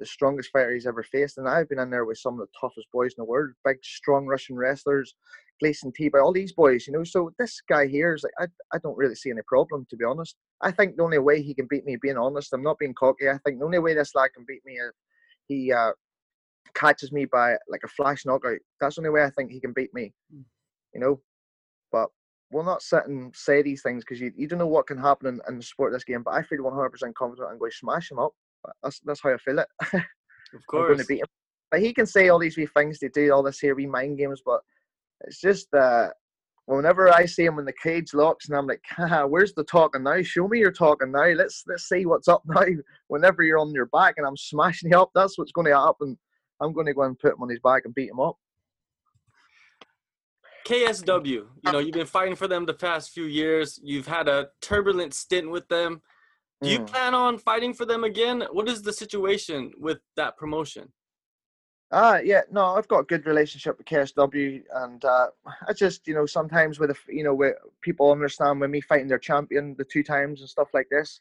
the 0.00 0.06
strongest 0.06 0.50
fighter 0.50 0.74
he's 0.74 0.86
ever 0.86 1.02
faced, 1.04 1.38
and 1.38 1.48
I've 1.48 1.68
been 1.68 1.78
in 1.78 1.90
there 1.90 2.06
with 2.06 2.18
some 2.18 2.34
of 2.34 2.40
the 2.40 2.52
toughest 2.60 2.88
boys 2.92 3.12
in 3.12 3.22
the 3.22 3.24
world, 3.24 3.50
big, 3.64 3.76
strong 3.84 4.26
Russian 4.26 4.56
wrestlers, 4.56 5.14
Gleison 5.62 5.92
Tibau 5.92 6.22
all 6.22 6.32
these 6.32 6.52
boys. 6.52 6.86
You 6.86 6.94
know, 6.94 7.04
so 7.04 7.30
this 7.38 7.60
guy 7.68 7.86
here 7.86 8.14
is 8.14 8.24
like 8.24 8.32
I, 8.40 8.76
I 8.76 8.78
don't 8.82 8.96
really 8.96 9.14
see 9.14 9.30
any 9.30 9.42
problem 9.46 9.86
to 9.90 9.96
be 9.96 10.04
honest. 10.04 10.36
I 10.62 10.70
think 10.72 10.96
the 10.96 11.02
only 11.02 11.18
way 11.18 11.42
he 11.42 11.54
can 11.54 11.66
beat 11.70 11.84
me, 11.84 11.96
being 12.00 12.18
honest, 12.18 12.52
I'm 12.52 12.62
not 12.62 12.78
being 12.78 12.94
cocky. 12.94 13.28
I 13.28 13.38
think 13.44 13.58
the 13.58 13.64
only 13.64 13.78
way 13.78 13.94
this 13.94 14.14
lad 14.14 14.30
can 14.34 14.44
beat 14.48 14.62
me 14.64 14.74
is 14.74 14.92
he 15.46 15.72
uh, 15.72 15.92
catches 16.74 17.12
me 17.12 17.26
by 17.26 17.56
like 17.68 17.82
a 17.84 17.88
flash 17.88 18.24
knockout. 18.24 18.58
That's 18.80 18.96
the 18.96 19.02
only 19.02 19.10
way 19.10 19.24
I 19.24 19.30
think 19.30 19.50
he 19.50 19.60
can 19.60 19.72
beat 19.72 19.92
me. 19.94 20.12
Mm. 20.34 20.44
You 20.94 21.00
know, 21.00 21.20
but 21.92 22.08
we'll 22.50 22.64
not 22.64 22.82
sit 22.82 23.06
and 23.06 23.34
say 23.34 23.62
these 23.62 23.82
things 23.82 24.02
because 24.04 24.20
you, 24.20 24.32
you 24.36 24.48
don't 24.48 24.58
know 24.58 24.66
what 24.66 24.86
can 24.86 24.98
happen 24.98 25.28
in, 25.28 25.40
in 25.48 25.58
the 25.58 25.62
sport 25.62 25.92
of 25.92 25.96
this 25.96 26.04
game. 26.04 26.22
But 26.22 26.34
I 26.34 26.42
feel 26.42 26.58
100% 26.60 27.14
confident 27.14 27.48
I'm 27.50 27.58
going 27.58 27.70
to 27.70 27.76
smash 27.76 28.10
him 28.10 28.18
up. 28.18 28.32
That's 28.82 29.00
that's 29.00 29.20
how 29.22 29.32
I 29.32 29.36
feel 29.38 29.58
it. 29.58 29.68
Of 29.80 30.66
course. 30.68 31.00
to 31.00 31.06
beat 31.06 31.20
him. 31.20 31.26
But 31.70 31.80
he 31.80 31.92
can 31.92 32.06
say 32.06 32.28
all 32.28 32.38
these 32.38 32.56
wee 32.56 32.66
things 32.66 32.98
to 32.98 33.08
do 33.08 33.32
all 33.32 33.42
this 33.42 33.60
here 33.60 33.74
wee 33.74 33.86
mind 33.86 34.18
games, 34.18 34.42
but 34.44 34.60
it's 35.22 35.40
just 35.40 35.72
uh 35.74 36.08
whenever 36.66 37.08
I 37.08 37.26
see 37.26 37.44
him 37.44 37.56
when 37.56 37.64
the 37.64 37.72
cage 37.82 38.14
locks 38.14 38.48
and 38.48 38.56
I'm 38.56 38.66
like, 38.66 38.82
Haha, 38.88 39.26
where's 39.26 39.52
the 39.54 39.64
talking 39.64 40.04
now? 40.04 40.22
Show 40.22 40.48
me 40.48 40.60
your 40.60 40.72
talking 40.72 41.12
now. 41.12 41.26
Let's 41.26 41.64
let's 41.66 41.88
see 41.88 42.06
what's 42.06 42.28
up 42.28 42.42
now. 42.46 42.64
Whenever 43.08 43.42
you're 43.42 43.58
on 43.58 43.72
your 43.72 43.86
back 43.86 44.14
and 44.16 44.26
I'm 44.26 44.36
smashing 44.36 44.90
you 44.90 45.00
up, 45.00 45.10
that's 45.14 45.36
what's 45.36 45.52
going 45.52 45.66
to 45.66 45.76
happen. 45.76 46.16
I'm 46.60 46.72
going 46.72 46.86
to 46.86 46.94
go 46.94 47.02
and 47.02 47.18
put 47.18 47.34
him 47.34 47.42
on 47.42 47.48
his 47.48 47.60
back 47.60 47.82
and 47.84 47.94
beat 47.94 48.10
him 48.10 48.20
up. 48.20 48.36
KSW, 50.66 51.26
you 51.26 51.72
know, 51.72 51.78
you've 51.78 51.94
been 51.94 52.06
fighting 52.06 52.36
for 52.36 52.46
them 52.46 52.66
the 52.66 52.74
past 52.74 53.10
few 53.10 53.24
years. 53.24 53.80
You've 53.82 54.06
had 54.06 54.28
a 54.28 54.48
turbulent 54.60 55.14
stint 55.14 55.50
with 55.50 55.66
them. 55.68 56.02
Do 56.62 56.70
you 56.70 56.78
Mm. 56.80 56.86
plan 56.88 57.14
on 57.14 57.38
fighting 57.38 57.72
for 57.72 57.86
them 57.86 58.04
again? 58.04 58.42
What 58.52 58.68
is 58.68 58.82
the 58.82 58.92
situation 58.92 59.72
with 59.78 60.00
that 60.16 60.36
promotion? 60.36 60.92
Ah, 61.92 62.18
yeah, 62.18 62.42
no, 62.50 62.66
I've 62.76 62.86
got 62.86 63.00
a 63.00 63.04
good 63.04 63.26
relationship 63.26 63.76
with 63.78 63.86
KSW, 63.86 64.62
and 64.74 65.04
uh, 65.04 65.28
I 65.66 65.72
just, 65.72 66.06
you 66.06 66.14
know, 66.14 66.26
sometimes 66.26 66.78
with, 66.78 66.90
a 66.90 66.96
you 67.08 67.24
know, 67.24 67.34
with 67.34 67.56
people 67.80 68.12
understand 68.12 68.60
when 68.60 68.70
me 68.70 68.80
fighting 68.80 69.08
their 69.08 69.18
champion 69.18 69.74
the 69.76 69.84
two 69.84 70.04
times 70.04 70.40
and 70.40 70.48
stuff 70.48 70.68
like 70.72 70.88
this, 70.90 71.20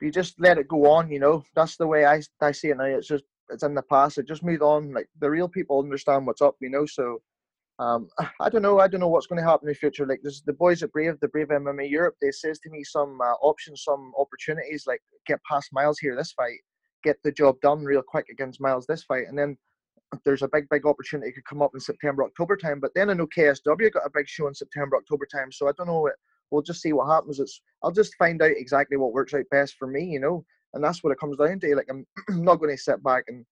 you 0.00 0.10
just 0.12 0.38
let 0.38 0.58
it 0.58 0.68
go 0.68 0.86
on, 0.90 1.10
you 1.10 1.18
know. 1.18 1.44
That's 1.54 1.76
the 1.76 1.86
way 1.86 2.04
I 2.04 2.22
I 2.40 2.52
see 2.52 2.68
it 2.68 2.76
now. 2.76 2.84
It's 2.84 3.08
just, 3.08 3.24
it's 3.48 3.62
in 3.62 3.74
the 3.74 3.82
past. 3.82 4.18
It 4.18 4.26
just 4.26 4.42
moved 4.44 4.62
on. 4.62 4.92
Like 4.92 5.08
the 5.18 5.30
real 5.30 5.48
people 5.48 5.78
understand 5.80 6.26
what's 6.26 6.42
up, 6.42 6.56
you 6.60 6.70
know. 6.70 6.86
So, 6.86 7.22
um, 7.78 8.08
I 8.40 8.48
don't 8.48 8.62
know. 8.62 8.80
I 8.80 8.88
don't 8.88 9.00
know 9.00 9.08
what's 9.08 9.26
going 9.26 9.42
to 9.42 9.48
happen 9.48 9.68
in 9.68 9.72
the 9.72 9.78
future. 9.78 10.06
Like 10.06 10.20
there's 10.22 10.42
the 10.42 10.52
boys 10.52 10.82
at 10.82 10.92
Brave, 10.92 11.18
the 11.20 11.28
Brave 11.28 11.48
MMA 11.48 11.90
Europe. 11.90 12.16
They 12.20 12.30
says 12.30 12.58
to 12.60 12.70
me 12.70 12.84
some 12.84 13.20
uh, 13.20 13.34
options, 13.42 13.82
some 13.82 14.12
opportunities, 14.18 14.84
like 14.86 15.00
get 15.26 15.40
past 15.50 15.70
Myles 15.72 15.98
here 15.98 16.14
this 16.16 16.32
fight 16.32 16.58
get 17.02 17.16
the 17.22 17.32
job 17.32 17.60
done 17.60 17.84
real 17.84 18.02
quick 18.02 18.26
against 18.30 18.60
Myles 18.60 18.86
this 18.86 19.04
fight, 19.04 19.24
and 19.28 19.38
then 19.38 19.56
there's 20.24 20.42
a 20.42 20.48
big, 20.52 20.68
big 20.68 20.86
opportunity 20.86 21.32
could 21.32 21.44
come 21.44 21.62
up 21.62 21.70
in 21.74 21.80
September, 21.80 22.24
October 22.24 22.56
time. 22.56 22.80
But 22.80 22.92
then 22.94 23.10
I 23.10 23.14
know 23.14 23.26
KSW 23.26 23.92
got 23.92 24.06
a 24.06 24.10
big 24.14 24.28
show 24.28 24.46
in 24.46 24.54
September, 24.54 24.96
October 24.96 25.26
time, 25.26 25.50
so 25.50 25.68
I 25.68 25.72
don't 25.76 25.86
know. 25.86 26.06
It, 26.06 26.14
we'll 26.50 26.62
just 26.62 26.82
see 26.82 26.92
what 26.92 27.10
happens. 27.10 27.40
It's 27.40 27.60
I'll 27.82 27.92
just 27.92 28.14
find 28.16 28.42
out 28.42 28.50
exactly 28.50 28.96
what 28.96 29.12
works 29.12 29.34
out 29.34 29.44
best 29.50 29.76
for 29.78 29.86
me, 29.86 30.04
you 30.04 30.20
know, 30.20 30.44
and 30.74 30.84
that's 30.84 31.02
what 31.02 31.12
it 31.12 31.20
comes 31.20 31.36
down 31.38 31.60
to. 31.60 31.76
Like 31.76 31.88
I'm 31.90 32.06
not 32.42 32.56
going 32.56 32.74
to 32.74 32.82
sit 32.82 33.02
back 33.02 33.24
and 33.28 33.44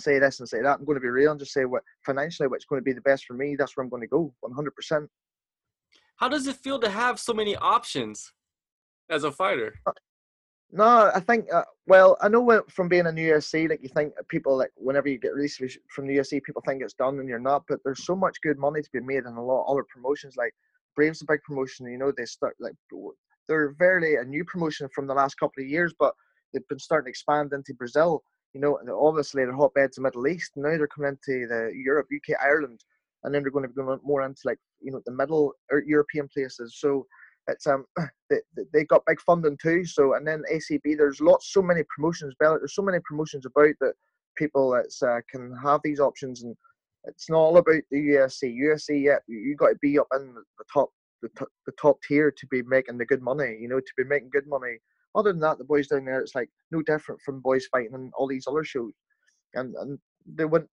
say 0.00 0.18
this 0.18 0.40
and 0.40 0.48
say 0.48 0.62
that. 0.62 0.78
I'm 0.78 0.84
going 0.84 0.96
to 0.96 1.00
be 1.00 1.08
real 1.08 1.30
and 1.30 1.40
just 1.40 1.52
say 1.52 1.64
what 1.64 1.82
financially 2.04 2.48
what's 2.48 2.64
going 2.64 2.80
to 2.80 2.84
be 2.84 2.92
the 2.92 3.00
best 3.00 3.24
for 3.24 3.34
me. 3.34 3.56
That's 3.56 3.76
where 3.76 3.84
I'm 3.84 3.90
going 3.90 4.02
to 4.02 4.08
go, 4.08 4.32
100. 4.40 4.74
percent 4.74 5.10
How 6.16 6.28
does 6.28 6.46
it 6.46 6.56
feel 6.56 6.78
to 6.80 6.90
have 6.90 7.18
so 7.18 7.32
many 7.32 7.56
options 7.56 8.32
as 9.10 9.24
a 9.24 9.32
fighter? 9.32 9.74
No, 10.72 11.12
I 11.14 11.20
think. 11.20 11.46
Uh, 11.52 11.62
well, 11.86 12.16
I 12.20 12.28
know 12.28 12.62
from 12.68 12.88
being 12.88 13.06
in 13.06 13.14
the 13.14 13.22
UFC, 13.22 13.70
like 13.70 13.80
you 13.82 13.88
think 13.88 14.12
people 14.28 14.56
like 14.56 14.72
whenever 14.74 15.08
you 15.08 15.18
get 15.18 15.34
released 15.34 15.62
from 15.88 16.08
the 16.08 16.16
UFC, 16.16 16.42
people 16.42 16.62
think 16.66 16.82
it's 16.82 16.94
done 16.94 17.20
and 17.20 17.28
you're 17.28 17.38
not. 17.38 17.62
But 17.68 17.78
there's 17.84 18.04
so 18.04 18.16
much 18.16 18.40
good 18.42 18.58
money 18.58 18.82
to 18.82 18.90
be 18.92 19.00
made 19.00 19.24
in 19.24 19.36
a 19.36 19.44
lot 19.44 19.62
of 19.62 19.70
other 19.70 19.84
promotions. 19.92 20.34
Like 20.36 20.52
Brave's 20.96 21.22
a 21.22 21.26
big 21.26 21.42
promotion. 21.42 21.86
You 21.86 21.98
know, 21.98 22.12
they 22.16 22.24
start 22.24 22.56
like 22.58 22.74
they're 23.46 23.74
very 23.78 24.16
a 24.16 24.24
new 24.24 24.44
promotion 24.44 24.88
from 24.92 25.06
the 25.06 25.14
last 25.14 25.36
couple 25.36 25.62
of 25.62 25.68
years, 25.68 25.94
but 25.96 26.14
they've 26.52 26.66
been 26.68 26.78
starting 26.78 27.06
to 27.06 27.10
expand 27.10 27.52
into 27.52 27.74
Brazil. 27.74 28.24
You 28.54 28.60
know, 28.60 28.78
obviously 29.00 29.44
they're 29.44 29.54
hotbeds 29.54 29.98
of 29.98 30.04
Middle 30.04 30.26
East. 30.28 30.52
Now 30.56 30.76
they're 30.76 30.86
coming 30.86 31.10
into 31.10 31.46
the 31.48 31.72
Europe, 31.74 32.06
UK, 32.14 32.36
Ireland, 32.42 32.80
and 33.24 33.34
then 33.34 33.42
they're 33.42 33.50
going 33.50 33.64
to 33.64 33.68
be 33.68 33.74
going 33.74 33.98
more 34.04 34.22
into 34.22 34.40
like 34.44 34.58
you 34.80 34.92
know 34.92 35.02
the 35.06 35.12
middle 35.12 35.52
European 35.86 36.28
places. 36.32 36.76
So 36.78 37.06
it's 37.48 37.66
um 37.66 37.84
they, 38.30 38.38
they- 38.72 38.84
got 38.84 39.04
big 39.06 39.20
funding 39.20 39.58
too. 39.60 39.84
So 39.84 40.14
and 40.14 40.26
then 40.26 40.42
ACB, 40.52 40.96
there's 40.96 41.20
lots, 41.20 41.52
so 41.52 41.62
many 41.62 41.82
promotions. 41.94 42.34
There's 42.38 42.74
so 42.74 42.82
many 42.82 42.98
promotions 43.04 43.44
about 43.46 43.74
that 43.80 43.94
people 44.36 44.70
that's 44.70 45.02
uh, 45.02 45.20
can 45.30 45.56
have 45.62 45.80
these 45.82 46.00
options, 46.00 46.42
and 46.42 46.56
it's 47.04 47.28
not 47.30 47.38
all 47.38 47.56
about 47.56 47.82
the 47.90 47.96
UFC. 47.96 48.56
UFC, 48.56 49.02
yeah, 49.02 49.18
you, 49.26 49.54
got 49.56 49.68
to 49.68 49.78
be 49.80 49.98
up 49.98 50.08
in 50.14 50.34
the 50.34 50.64
top, 50.72 50.90
the, 51.22 51.28
top, 51.36 51.48
the 51.66 51.72
top 51.80 51.98
tier 52.06 52.30
to 52.30 52.46
be 52.48 52.62
making 52.62 52.98
the 52.98 53.04
good 53.06 53.22
money. 53.22 53.56
You 53.60 53.68
know, 53.68 53.80
to 53.80 53.92
be 53.96 54.04
making 54.04 54.30
good 54.30 54.46
money. 54.46 54.78
Other 55.14 55.32
than 55.32 55.40
that, 55.40 55.58
the 55.58 55.64
boys 55.64 55.88
down 55.88 56.04
there, 56.04 56.20
it's 56.20 56.34
like 56.34 56.50
no 56.70 56.82
different 56.82 57.20
from 57.22 57.40
boys 57.40 57.66
fighting 57.66 57.94
and 57.94 58.12
all 58.16 58.26
these 58.26 58.46
other 58.46 58.64
shows, 58.64 58.92
and 59.54 59.74
and 59.76 59.98
they 60.26 60.44
wouldn't. 60.44 60.70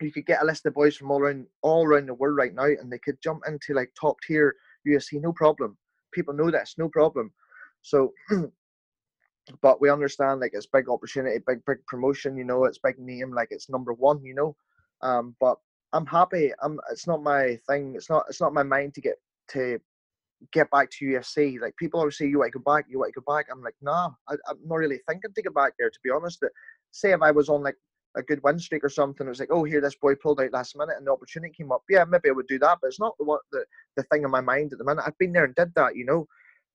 You 0.00 0.12
could 0.12 0.26
get 0.26 0.42
a 0.42 0.44
list 0.44 0.66
of 0.66 0.74
boys 0.74 0.96
from 0.96 1.10
all 1.10 1.20
around 1.20 1.46
all 1.62 1.84
around 1.84 2.06
the 2.06 2.14
world 2.14 2.36
right 2.36 2.54
now, 2.54 2.64
and 2.64 2.92
they 2.92 2.98
could 2.98 3.20
jump 3.22 3.42
into 3.46 3.74
like 3.74 3.92
top 3.98 4.16
tier 4.26 4.54
UFC, 4.86 5.20
no 5.20 5.32
problem 5.32 5.76
people 6.16 6.34
know 6.34 6.50
this, 6.50 6.74
no 6.78 6.88
problem. 6.88 7.30
So, 7.82 8.12
but 9.62 9.80
we 9.80 9.90
understand 9.90 10.40
like 10.40 10.52
it's 10.54 10.66
big 10.66 10.88
opportunity, 10.88 11.38
big 11.46 11.64
big 11.66 11.84
promotion. 11.86 12.36
You 12.36 12.44
know, 12.44 12.64
it's 12.64 12.78
big 12.78 12.98
name, 12.98 13.32
like 13.32 13.48
it's 13.50 13.70
number 13.70 13.92
one. 13.92 14.24
You 14.24 14.34
know, 14.34 14.56
um, 15.02 15.36
but 15.38 15.58
I'm 15.92 16.06
happy. 16.06 16.52
I'm. 16.62 16.80
It's 16.90 17.06
not 17.06 17.22
my 17.22 17.58
thing. 17.68 17.94
It's 17.94 18.10
not. 18.10 18.24
It's 18.28 18.40
not 18.40 18.54
my 18.54 18.64
mind 18.64 18.94
to 18.94 19.00
get 19.00 19.16
to 19.50 19.78
get 20.52 20.70
back 20.70 20.90
to 20.90 21.06
UFC. 21.06 21.60
Like 21.60 21.76
people 21.76 22.00
always 22.00 22.18
say, 22.18 22.26
you 22.26 22.38
want 22.38 22.52
to 22.52 22.58
go 22.58 22.72
back, 22.72 22.86
you 22.88 22.98
want 22.98 23.12
to 23.14 23.20
go 23.20 23.34
back. 23.34 23.46
I'm 23.50 23.62
like, 23.62 23.76
nah, 23.80 24.10
I, 24.28 24.34
I'm 24.48 24.58
not 24.64 24.76
really 24.76 25.00
thinking 25.08 25.32
to 25.34 25.42
get 25.42 25.54
back 25.54 25.72
there. 25.78 25.90
To 25.90 25.98
be 26.04 26.10
honest, 26.10 26.40
that 26.40 26.50
say 26.90 27.12
if 27.12 27.22
I 27.22 27.30
was 27.30 27.48
on 27.48 27.62
like 27.62 27.76
a 28.16 28.22
good 28.22 28.42
win 28.42 28.58
streak 28.58 28.82
or 28.82 28.88
something. 28.88 29.26
It 29.26 29.30
was 29.30 29.40
like, 29.40 29.50
oh, 29.52 29.64
here 29.64 29.80
this 29.80 29.94
boy 29.94 30.14
pulled 30.14 30.40
out 30.40 30.52
last 30.52 30.76
minute 30.76 30.96
and 30.98 31.06
the 31.06 31.12
opportunity 31.12 31.52
came 31.54 31.70
up. 31.70 31.82
Yeah, 31.88 32.04
maybe 32.04 32.30
I 32.30 32.32
would 32.32 32.46
do 32.46 32.58
that, 32.58 32.78
but 32.80 32.88
it's 32.88 33.00
not 33.00 33.16
the 33.18 33.24
what 33.24 33.42
the, 33.52 33.64
the 33.96 34.02
thing 34.04 34.24
in 34.24 34.30
my 34.30 34.40
mind 34.40 34.72
at 34.72 34.78
the 34.78 34.84
minute. 34.84 35.04
I've 35.06 35.18
been 35.18 35.32
there 35.32 35.44
and 35.44 35.54
did 35.54 35.72
that, 35.76 35.96
you 35.96 36.04
know. 36.04 36.26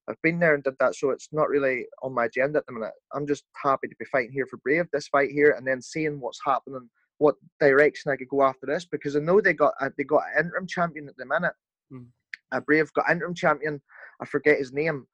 I've 0.10 0.22
been 0.24 0.40
there 0.40 0.56
and 0.56 0.64
did 0.64 0.74
that, 0.80 0.96
so 0.96 1.12
it's 1.12 1.30
not 1.32 1.50
really 1.50 1.86
on 2.02 2.14
my 2.14 2.26
agenda 2.26 2.60
at 2.60 2.66
the 2.66 2.74
minute. 2.74 2.92
I'm 3.14 3.28
just 3.28 3.44
happy 3.62 3.88
to 3.88 3.96
be 4.00 4.06
fighting 4.06 4.32
here 4.32 4.48
for 4.48 4.58
Brave, 4.58 4.86
this 4.92 5.08
fight 5.08 5.30
here, 5.30 5.52
and 5.52 5.66
then 5.66 5.82
seeing 5.82 6.20
what's 6.20 6.40
happening, 6.44 6.90
what 7.20 7.36
direction 7.60 8.12
I 8.12 8.16
could 8.16 8.28
go 8.28 8.44
after 8.44 8.66
this, 8.66 8.86
because 8.86 9.16
I 9.16 9.20
know 9.20 9.42
they 9.42 9.54
got 9.54 9.74
they 9.98 10.04
got 10.04 10.24
an 10.36 10.46
interim 10.46 10.68
champion 10.68 11.08
at 11.08 11.16
the 11.18 11.26
minute. 11.26 11.54
Mm. 11.94 12.08
Uh, 12.52 12.60
Brave 12.60 12.92
got 12.94 13.10
interim 13.10 13.34
champion. 13.34 13.82
I 14.22 14.26
forget 14.26 14.58
his 14.58 14.74
name. 14.74 15.06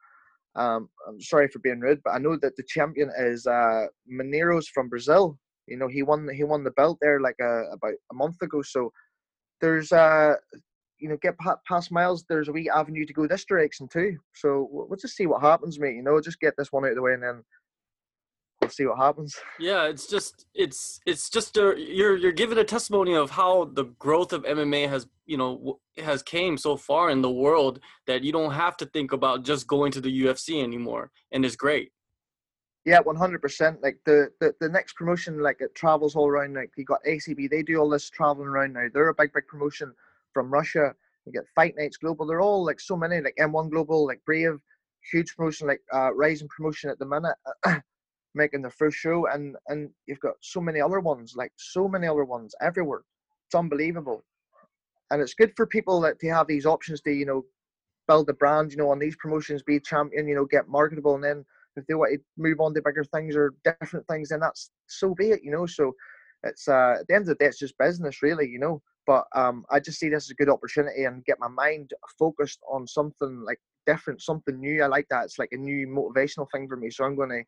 Um, 0.56 0.89
I'm 1.08 1.22
sorry 1.22 1.48
for 1.48 1.60
being 1.60 1.79
rude, 1.79 2.01
but 2.03 2.12
I 2.12 2.17
know 2.17 2.38
that 2.41 2.56
the 2.58 2.63
champion 2.67 3.12
is 3.17 3.46
uh, 3.46 3.86
Mineiros 4.12 4.65
from 4.74 4.89
Brazil. 4.89 5.38
You 5.67 5.77
know, 5.77 5.88
he 5.88 6.01
won 6.01 6.27
he 6.34 6.44
won 6.44 6.63
the 6.63 6.72
belt 6.72 6.98
there 7.01 7.20
like 7.20 7.36
a, 7.41 7.46
uh, 7.46 7.74
about 7.74 7.94
a 8.12 8.15
month 8.15 8.41
ago. 8.41 8.62
So 8.62 8.91
there's 9.62 9.91
uh 9.91 10.36
you 11.00 11.10
know 11.10 11.17
get 11.22 11.36
past 11.67 11.91
Myles. 11.91 12.25
There's 12.27 12.48
a 12.48 12.51
wee 12.51 12.70
avenue 12.70 13.06
to 13.06 13.13
go 13.13 13.27
this 13.27 13.46
direction 13.46 13.88
too. 13.88 14.17
So 14.34 14.67
we'll 14.72 14.98
just 14.98 15.15
see 15.15 15.27
what 15.27 15.41
happens, 15.41 15.79
mate. 15.79 15.96
You 15.96 16.03
know, 16.03 16.20
just 16.22 16.39
get 16.39 16.53
this 16.58 16.72
one 16.72 16.86
out 16.86 16.91
of 16.91 16.96
the 16.96 17.01
way 17.01 17.13
and 17.13 17.24
then 17.24 17.44
we'll 18.67 18.74
see 18.74 18.86
what 18.86 18.97
happens. 18.97 19.36
Yeah, 19.59 19.86
it's 19.86 20.07
just 20.07 20.45
it's 20.53 21.00
it's 21.05 21.29
just 21.29 21.57
a, 21.57 21.75
you're 21.77 22.15
you're 22.17 22.31
giving 22.31 22.57
a 22.57 22.63
testimony 22.63 23.15
of 23.15 23.31
how 23.31 23.65
the 23.65 23.86
growth 24.00 24.33
of 24.33 24.43
MMA 24.43 24.89
has 24.89 25.07
you 25.25 25.38
know 25.38 25.79
has 25.97 26.21
came 26.21 26.57
so 26.57 26.77
far 26.77 27.09
in 27.09 27.21
the 27.21 27.31
world 27.31 27.79
that 28.05 28.24
you 28.24 28.31
don't 28.31 28.51
have 28.51 28.77
to 28.77 28.86
think 28.86 29.12
about 29.12 29.43
just 29.43 29.67
going 29.67 29.91
to 29.93 30.01
the 30.01 30.21
UFC 30.24 30.63
anymore, 30.63 31.12
and 31.31 31.45
it's 31.45 31.55
great. 31.55 31.91
Yeah, 32.86 33.00
one 33.00 33.15
hundred 33.15 33.41
percent. 33.41 33.81
Like 33.81 34.00
the, 34.05 34.29
the 34.39 34.53
the 34.59 34.69
next 34.69 34.95
promotion, 34.95 35.41
like 35.41 35.57
it 35.59 35.75
travels 35.75 36.15
all 36.15 36.27
around. 36.27 36.53
Like 36.53 36.71
you 36.77 36.86
got 36.86 37.03
ACB, 37.07 37.50
they 37.50 37.63
do 37.63 37.77
all 37.77 37.89
this 37.89 38.09
traveling 38.09 38.47
around 38.47 38.74
now. 38.74 38.88
They're 38.93 39.09
a 39.09 39.13
big 39.13 39.33
big 39.33 39.47
promotion 39.47 39.93
from 40.33 40.51
Russia. 40.51 40.93
You 41.25 41.33
get 41.33 41.43
Fight 41.55 41.75
Nights 41.77 41.97
Global. 41.97 42.25
They're 42.25 42.41
all 42.41 42.65
like 42.65 42.79
so 42.79 42.95
many, 42.95 43.19
like 43.19 43.36
M1 43.38 43.69
Global, 43.69 44.07
like 44.07 44.21
Brave, 44.25 44.62
huge 45.12 45.36
promotion, 45.36 45.67
like 45.67 45.81
uh, 45.93 46.13
Rising 46.13 46.47
promotion 46.47 46.89
at 46.89 47.00
the 47.00 47.05
minute. 47.05 47.36
making 48.36 48.62
their 48.62 48.72
first 48.72 48.98
show 48.98 49.27
and 49.27 49.55
and 49.67 49.89
you've 50.05 50.19
got 50.19 50.36
so 50.41 50.62
many 50.62 50.79
other 50.79 51.00
ones 51.00 51.34
like 51.36 51.51
so 51.57 51.88
many 51.88 52.07
other 52.07 52.25
ones 52.25 52.53
everywhere. 52.62 53.03
It's 53.48 53.55
unbelievable. 53.55 54.24
And 55.12 55.22
it's 55.22 55.34
good 55.34 55.53
for 55.55 55.65
people 55.65 56.01
that 56.01 56.19
to 56.19 56.29
have 56.29 56.48
these 56.48 56.65
options 56.65 57.01
to 57.01 57.12
you 57.12 57.25
know 57.25 57.46
build 58.07 58.29
a 58.29 58.34
brand 58.34 58.72
you 58.72 58.77
know 58.77 58.89
on 58.89 59.00
these 59.00 59.15
promotions 59.17 59.62
be 59.63 59.79
champion 59.79 60.27
you 60.27 60.36
know 60.36 60.46
get 60.46 60.69
marketable 60.69 61.15
and 61.15 61.24
then 61.24 61.46
if 61.75 61.86
they 61.86 61.93
want 61.93 62.12
to 62.13 62.19
move 62.38 62.60
on 62.60 62.74
to 62.74 62.81
bigger 62.81 63.03
things 63.03 63.36
or 63.36 63.53
different 63.63 64.07
things 64.07 64.29
then 64.29 64.39
that's 64.39 64.72
so 64.88 65.13
be 65.13 65.31
it 65.31 65.41
you 65.43 65.51
know? 65.51 65.65
So 65.65 65.93
it's 66.43 66.67
uh 66.67 66.98
at 67.00 67.07
the 67.07 67.15
end 67.15 67.24
of 67.24 67.27
the 67.27 67.36
day 67.36 67.46
it's 67.46 67.60
just 67.60 67.77
business 67.77 68.22
really 68.22 68.48
you 68.48 68.60
know? 68.60 68.81
But 69.05 69.25
um 69.36 69.65
i 69.69 69.79
just 69.79 70.00
see 70.00 70.10
this 70.10 70.25
as 70.25 70.31
a 70.31 70.36
good 70.36 70.50
opportunity 70.50 71.05
and 71.05 71.25
get 71.25 71.39
my 71.39 71.48
mind 71.48 71.91
focused 72.19 72.60
on 72.69 72.88
something 72.88 73.43
like 73.46 73.60
different 73.86 74.22
something 74.22 74.60
new. 74.60 74.84
I 74.84 74.88
like 74.88 75.07
that. 75.10 75.24
It's 75.24 75.39
like 75.39 75.53
a 75.53 75.57
new 75.57 75.88
motivational 75.88 76.48
thing 76.51 76.67
for 76.67 76.75
me. 76.75 76.89
So 76.89 77.05
i'm 77.05 77.15
going 77.15 77.29
to 77.29 77.43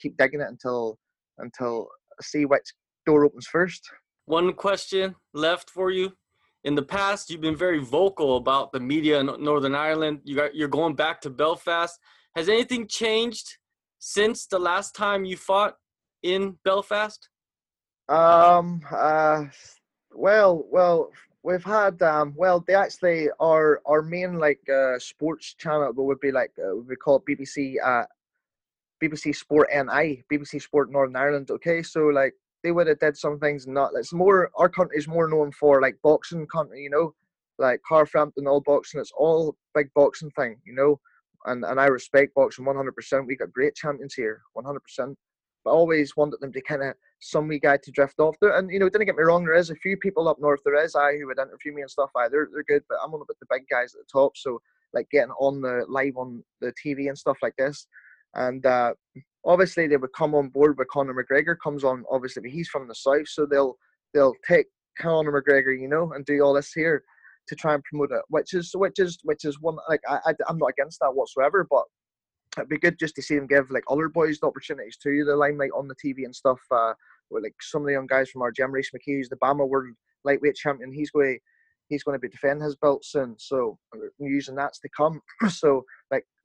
keep 0.00 0.16
digging 0.16 0.40
it 0.40 0.48
until 0.48 0.98
until 1.38 1.88
see 2.20 2.44
which 2.44 2.72
door 3.06 3.24
opens 3.24 3.46
first. 3.46 3.88
One 4.26 4.52
question 4.52 5.14
left 5.32 5.70
for 5.70 5.90
you. 5.90 6.12
In 6.64 6.74
the 6.74 6.82
past, 6.82 7.28
you've 7.28 7.42
been 7.42 7.56
very 7.56 7.78
vocal 7.78 8.38
about 8.38 8.72
the 8.72 8.80
media 8.80 9.20
in 9.20 9.26
Northern 9.26 9.74
Ireland. 9.74 10.20
You 10.24 10.36
got 10.36 10.54
you're 10.54 10.68
going 10.68 10.94
back 10.94 11.20
to 11.22 11.30
Belfast. 11.30 11.98
Has 12.36 12.48
anything 12.48 12.88
changed 12.88 13.58
since 13.98 14.46
the 14.46 14.58
last 14.58 14.94
time 14.94 15.24
you 15.24 15.36
fought 15.36 15.76
in 16.22 16.56
Belfast? 16.64 17.28
Um. 18.08 18.80
Uh. 18.90 19.46
Well. 20.12 20.64
Well. 20.70 21.10
We've 21.42 21.62
had 21.62 22.00
um. 22.00 22.32
Well, 22.34 22.64
they 22.66 22.74
actually 22.74 23.28
our 23.38 23.82
our 23.84 24.00
main 24.00 24.38
like 24.38 24.66
uh 24.70 24.98
sports 24.98 25.52
channel 25.54 25.92
would 25.94 26.20
be 26.20 26.32
like 26.32 26.52
uh, 26.58 26.76
we 26.76 26.96
call 26.96 27.22
it 27.26 27.26
BBC 27.28 27.74
uh 27.84 28.04
BBC 29.02 29.34
Sport 29.34 29.68
NI, 29.72 30.24
BBC 30.32 30.62
Sport 30.62 30.90
Northern 30.90 31.16
Ireland. 31.16 31.50
Okay, 31.50 31.82
so 31.82 32.06
like 32.06 32.34
they 32.62 32.72
would 32.72 32.86
have 32.86 32.98
did 32.98 33.16
some 33.16 33.38
things 33.38 33.66
not. 33.66 33.92
It's 33.94 34.12
more 34.12 34.50
our 34.56 34.68
country 34.68 34.96
is 34.96 35.08
more 35.08 35.28
known 35.28 35.52
for 35.52 35.80
like 35.80 35.96
boxing 36.02 36.46
country, 36.46 36.82
you 36.82 36.90
know, 36.90 37.14
like 37.58 37.80
Carl 37.86 38.06
Frampton, 38.06 38.46
all 38.46 38.60
boxing. 38.60 39.00
It's 39.00 39.12
all 39.16 39.56
big 39.74 39.92
boxing 39.94 40.30
thing, 40.30 40.56
you 40.64 40.74
know. 40.74 41.00
And 41.46 41.64
and 41.64 41.78
I 41.78 41.86
respect 41.86 42.34
boxing 42.34 42.64
100%. 42.64 43.26
We 43.26 43.36
got 43.36 43.52
great 43.52 43.74
champions 43.74 44.14
here, 44.14 44.42
100%. 44.56 44.78
But 45.64 45.70
I 45.70 45.74
always 45.74 46.16
wanted 46.16 46.40
them 46.40 46.52
to 46.52 46.60
kind 46.62 46.82
of 46.82 46.94
some 47.20 47.48
wee 47.48 47.58
guy 47.58 47.78
to 47.82 47.90
drift 47.90 48.18
off 48.18 48.36
there. 48.40 48.56
And 48.56 48.70
you 48.70 48.78
know, 48.78 48.88
didn't 48.88 49.06
get 49.06 49.16
me 49.16 49.22
wrong, 49.22 49.44
there 49.44 49.54
is 49.54 49.70
a 49.70 49.76
few 49.76 49.96
people 49.96 50.28
up 50.28 50.38
north. 50.40 50.60
There 50.64 50.82
is 50.82 50.94
I 50.94 51.16
who 51.16 51.26
would 51.26 51.38
interview 51.38 51.74
me 51.74 51.82
and 51.82 51.90
stuff. 51.90 52.10
I 52.16 52.28
they're 52.28 52.48
they're 52.52 52.64
good, 52.64 52.82
but 52.88 52.98
I'm 53.04 53.12
on 53.12 53.20
about 53.20 53.36
the 53.40 53.46
big 53.50 53.68
guys 53.70 53.94
at 53.94 54.00
the 54.00 54.12
top. 54.12 54.36
So 54.36 54.60
like 54.94 55.10
getting 55.10 55.32
on 55.32 55.60
the 55.60 55.84
live 55.88 56.16
on 56.16 56.42
the 56.60 56.72
TV 56.82 57.08
and 57.08 57.18
stuff 57.18 57.36
like 57.42 57.56
this 57.58 57.86
and 58.34 58.64
uh, 58.66 58.92
obviously 59.44 59.86
they 59.86 59.96
would 59.96 60.12
come 60.12 60.34
on 60.34 60.48
board 60.48 60.76
with 60.78 60.88
Conor 60.88 61.14
McGregor 61.14 61.56
comes 61.62 61.84
on 61.84 62.04
obviously 62.10 62.48
he's 62.50 62.68
from 62.68 62.88
the 62.88 62.94
south 62.94 63.28
so 63.28 63.46
they'll 63.46 63.76
they'll 64.12 64.34
take 64.46 64.66
Conor 64.98 65.32
McGregor 65.32 65.78
you 65.78 65.88
know 65.88 66.12
and 66.12 66.24
do 66.24 66.40
all 66.40 66.54
this 66.54 66.72
here 66.72 67.02
to 67.48 67.54
try 67.54 67.74
and 67.74 67.84
promote 67.84 68.10
it 68.12 68.22
which 68.28 68.54
is 68.54 68.70
which 68.74 68.98
is 68.98 69.18
which 69.22 69.44
is 69.44 69.60
one 69.60 69.76
like 69.88 70.00
I, 70.08 70.18
I 70.26 70.34
am 70.48 70.58
not 70.58 70.70
against 70.70 71.00
that 71.00 71.14
whatsoever 71.14 71.66
but 71.68 71.84
it'd 72.56 72.68
be 72.68 72.78
good 72.78 72.98
just 72.98 73.14
to 73.16 73.22
see 73.22 73.36
them 73.36 73.46
give 73.46 73.70
like 73.70 73.84
other 73.90 74.08
boys 74.08 74.38
the 74.38 74.46
opportunities 74.46 74.96
too 74.96 75.24
the 75.24 75.36
limelight 75.36 75.70
on 75.76 75.88
the 75.88 75.96
TV 75.96 76.24
and 76.24 76.34
stuff 76.34 76.60
uh 76.70 76.94
with 77.30 77.42
like 77.42 77.54
some 77.60 77.82
of 77.82 77.86
the 77.86 77.92
young 77.92 78.06
guys 78.06 78.30
from 78.30 78.42
our 78.42 78.52
Rhys 78.68 78.90
McKee 78.94 79.16
who's 79.16 79.28
the 79.28 79.36
BAMMA 79.36 79.68
world 79.68 79.94
lightweight 80.24 80.54
champion 80.54 80.92
he's 80.92 81.10
going 81.10 81.38
he's 81.88 82.02
going 82.02 82.14
to 82.14 82.20
be 82.20 82.28
defending 82.28 82.64
his 82.64 82.76
belt 82.76 83.04
soon 83.04 83.34
so 83.38 83.78
using 84.18 84.54
that's 84.54 84.80
to 84.80 84.88
come 84.96 85.20
so 85.48 85.84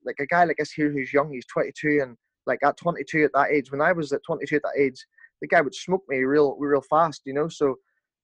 like 0.06 0.18
a 0.20 0.26
guy 0.26 0.44
like 0.44 0.60
us 0.60 0.72
here 0.72 0.92
who's 0.92 1.14
young, 1.14 1.32
he's 1.32 1.46
22, 1.48 2.00
and 2.02 2.18
like 2.46 2.60
at 2.64 2.78
22 2.78 3.26
at 3.26 3.32
that 3.34 3.52
age, 3.52 3.72
when 3.72 3.82
I 3.82 3.92
was 3.92 4.12
at 4.12 4.22
22 4.26 4.56
at 4.58 4.62
that 4.64 4.80
age, 4.80 5.06
the 5.42 5.48
guy 5.48 5.62
would 5.62 5.76
smoke 5.76 6.04
me 6.10 6.20
real, 6.24 6.56
real 6.60 6.82
fast, 6.82 7.22
you 7.26 7.34
know. 7.34 7.48
So 7.48 7.76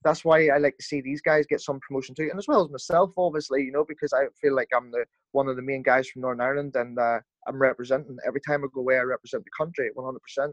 that's 0.03 0.25
why 0.25 0.47
I 0.47 0.57
like 0.57 0.77
to 0.77 0.85
see 0.85 1.01
these 1.01 1.21
guys 1.21 1.45
get 1.47 1.61
some 1.61 1.79
promotion 1.87 2.15
too, 2.15 2.27
and 2.29 2.39
as 2.39 2.47
well 2.47 2.63
as 2.63 2.71
myself, 2.71 3.11
obviously, 3.17 3.63
you 3.63 3.71
know, 3.71 3.85
because 3.87 4.13
I 4.13 4.25
feel 4.41 4.55
like 4.55 4.69
I'm 4.75 4.91
the 4.91 5.05
one 5.31 5.47
of 5.47 5.55
the 5.55 5.61
main 5.61 5.83
guys 5.83 6.07
from 6.07 6.21
Northern 6.21 6.41
Ireland, 6.41 6.75
and 6.75 6.97
uh, 6.97 7.19
I'm 7.47 7.61
representing 7.61 8.17
every 8.25 8.41
time 8.41 8.63
I 8.63 8.67
go 8.73 8.81
away, 8.81 8.97
I 8.97 9.01
represent 9.01 9.43
the 9.43 9.51
country 9.57 9.89
100%. 9.95 10.51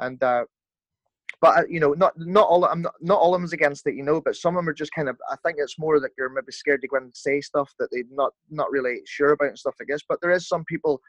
And 0.00 0.22
uh, 0.22 0.44
but 1.40 1.58
uh, 1.58 1.62
you 1.68 1.78
know, 1.78 1.92
not 1.92 2.14
not 2.16 2.48
all 2.48 2.64
I'm 2.64 2.82
not, 2.82 2.94
not 3.00 3.18
all 3.18 3.34
of 3.34 3.40
them's 3.40 3.52
against 3.52 3.86
it, 3.86 3.94
you 3.94 4.02
know, 4.02 4.20
but 4.20 4.34
some 4.34 4.56
of 4.56 4.60
them 4.60 4.68
are 4.68 4.74
just 4.74 4.92
kind 4.92 5.08
of. 5.08 5.16
I 5.30 5.36
think 5.44 5.58
it's 5.60 5.78
more 5.78 6.00
that 6.00 6.10
they're 6.16 6.28
maybe 6.28 6.50
scared 6.50 6.82
to 6.82 6.88
go 6.88 6.96
and 6.96 7.14
say 7.14 7.40
stuff 7.40 7.72
that 7.78 7.88
they're 7.92 8.02
not 8.10 8.32
not 8.50 8.70
really 8.70 9.00
sure 9.06 9.32
about 9.32 9.48
and 9.48 9.58
stuff 9.58 9.74
like 9.78 9.88
this. 9.88 10.02
But 10.08 10.18
there 10.20 10.32
is 10.32 10.48
some 10.48 10.64
people, 10.64 11.00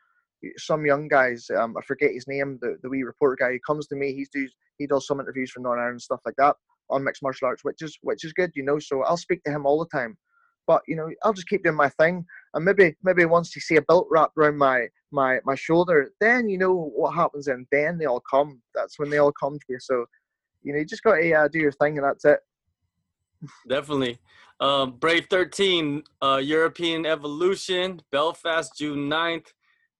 some 0.57 0.85
young 0.85 1.07
guys. 1.07 1.49
Um, 1.57 1.75
I 1.77 1.81
forget 1.81 2.11
his 2.13 2.27
name, 2.27 2.59
the 2.61 2.77
the 2.83 2.89
wee 2.89 3.03
reporter 3.03 3.37
guy 3.39 3.53
who 3.53 3.59
comes 3.65 3.87
to 3.87 3.95
me. 3.95 4.13
He's 4.13 4.29
do 4.29 4.47
he 4.77 4.85
does 4.85 5.07
some 5.07 5.19
interviews 5.19 5.51
for 5.51 5.61
Northern 5.61 5.79
Ireland 5.79 5.95
and 5.95 6.01
stuff 6.01 6.21
like 6.25 6.35
that 6.37 6.55
on 6.91 7.03
mixed 7.03 7.23
martial 7.23 7.47
arts, 7.47 7.63
which 7.63 7.81
is 7.81 7.97
which 8.01 8.23
is 8.23 8.33
good, 8.33 8.51
you 8.55 8.63
know. 8.63 8.77
So 8.77 9.03
I'll 9.03 9.17
speak 9.17 9.43
to 9.45 9.51
him 9.51 9.65
all 9.65 9.79
the 9.79 9.97
time. 9.97 10.15
But 10.67 10.83
you 10.87 10.95
know, 10.95 11.09
I'll 11.23 11.33
just 11.33 11.49
keep 11.49 11.63
doing 11.63 11.75
my 11.75 11.89
thing, 11.89 12.23
and 12.53 12.63
maybe 12.63 12.95
maybe 13.03 13.25
once 13.25 13.55
you 13.55 13.61
see 13.61 13.77
a 13.77 13.81
belt 13.81 14.07
wrapped 14.11 14.37
around 14.37 14.57
my 14.57 14.87
my 15.11 15.39
my 15.43 15.55
shoulder, 15.55 16.11
then 16.19 16.47
you 16.47 16.59
know 16.59 16.91
what 16.95 17.15
happens, 17.15 17.47
and 17.47 17.65
then 17.71 17.97
they 17.97 18.05
all 18.05 18.21
come. 18.29 18.61
That's 18.75 18.99
when 18.99 19.09
they 19.09 19.17
all 19.17 19.31
come 19.31 19.57
to 19.57 19.65
you. 19.67 19.79
So 19.79 20.05
you 20.63 20.73
know, 20.73 20.79
you 20.79 20.85
just 20.85 21.03
got 21.03 21.15
to 21.15 21.33
uh, 21.33 21.47
do 21.47 21.59
your 21.59 21.71
thing, 21.71 21.97
and 21.97 22.05
that's 22.05 22.25
it. 22.25 22.39
Definitely. 23.67 24.19
Um, 24.59 24.97
Brave 24.99 25.27
13, 25.29 26.03
uh, 26.21 26.41
European 26.43 27.05
Evolution, 27.05 28.01
Belfast, 28.11 28.77
June 28.77 29.09
9th. 29.09 29.53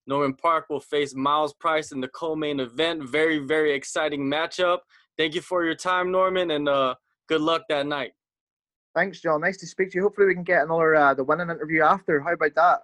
Norman 0.06 0.34
Parke 0.34 0.68
will 0.68 0.80
face 0.80 1.14
Myles 1.14 1.54
Price 1.54 1.92
in 1.92 2.00
the 2.00 2.08
co-main 2.08 2.60
event. 2.60 3.08
Very, 3.08 3.38
very 3.38 3.72
exciting 3.72 4.22
matchup. 4.22 4.80
Thank 5.16 5.34
you 5.34 5.40
for 5.40 5.64
your 5.64 5.74
time, 5.74 6.10
Norman, 6.10 6.50
and 6.50 6.68
uh, 6.68 6.96
good 7.28 7.40
luck 7.40 7.62
that 7.68 7.86
night. 7.86 8.12
Thanks, 8.94 9.20
John. 9.20 9.40
Nice 9.40 9.56
to 9.58 9.66
speak 9.66 9.92
to 9.92 9.98
you. 9.98 10.02
Hopefully, 10.02 10.26
we 10.26 10.34
can 10.34 10.42
get 10.42 10.64
another 10.64 10.94
uh, 10.96 11.14
the 11.14 11.22
winning 11.22 11.48
interview 11.48 11.82
after. 11.82 12.20
How 12.20 12.32
about 12.32 12.54
that? 12.56 12.82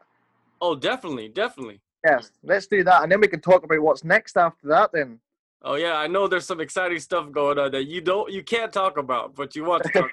Oh, 0.60 0.74
definitely, 0.74 1.28
definitely. 1.28 1.80
Yes, 2.04 2.30
let's 2.44 2.68
do 2.68 2.84
that, 2.84 3.02
and 3.02 3.10
then 3.10 3.20
we 3.20 3.26
can 3.26 3.40
talk 3.40 3.64
about 3.64 3.80
what's 3.82 4.04
next 4.04 4.36
after 4.36 4.68
that. 4.68 4.90
Then. 4.92 5.18
Oh 5.66 5.74
yeah, 5.74 5.96
I 5.96 6.07
know 6.07 6.29
there's 6.29 6.46
some 6.46 6.61
exciting 6.61 7.00
stuff 7.00 7.33
going 7.33 7.59
on 7.59 7.72
that 7.72 7.87
you 7.87 8.00
don't 8.00 8.33
you 8.33 8.44
can't 8.44 8.72
talk 8.72 8.98
about, 8.98 9.35
but 9.35 9.57
you 9.57 9.64
want 9.64 9.83
to 9.83 9.88
talk 9.90 10.11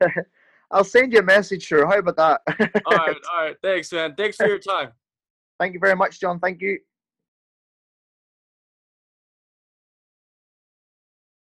about 0.00 0.16
it. 0.16 0.26
I'll 0.70 0.82
send 0.82 1.12
you 1.12 1.18
a 1.18 1.22
message, 1.22 1.62
sure. 1.62 1.86
How 1.86 1.98
about 1.98 2.16
that? 2.16 2.40
all 2.86 2.96
right, 2.96 3.16
all 3.34 3.44
right. 3.44 3.56
Thanks, 3.62 3.92
man. 3.92 4.14
Thanks 4.16 4.38
for 4.38 4.46
your 4.46 4.58
time. 4.58 4.92
Thank 5.60 5.74
you 5.74 5.78
very 5.78 5.94
much, 5.94 6.18
John. 6.18 6.40
Thank 6.40 6.62
you. 6.62 6.78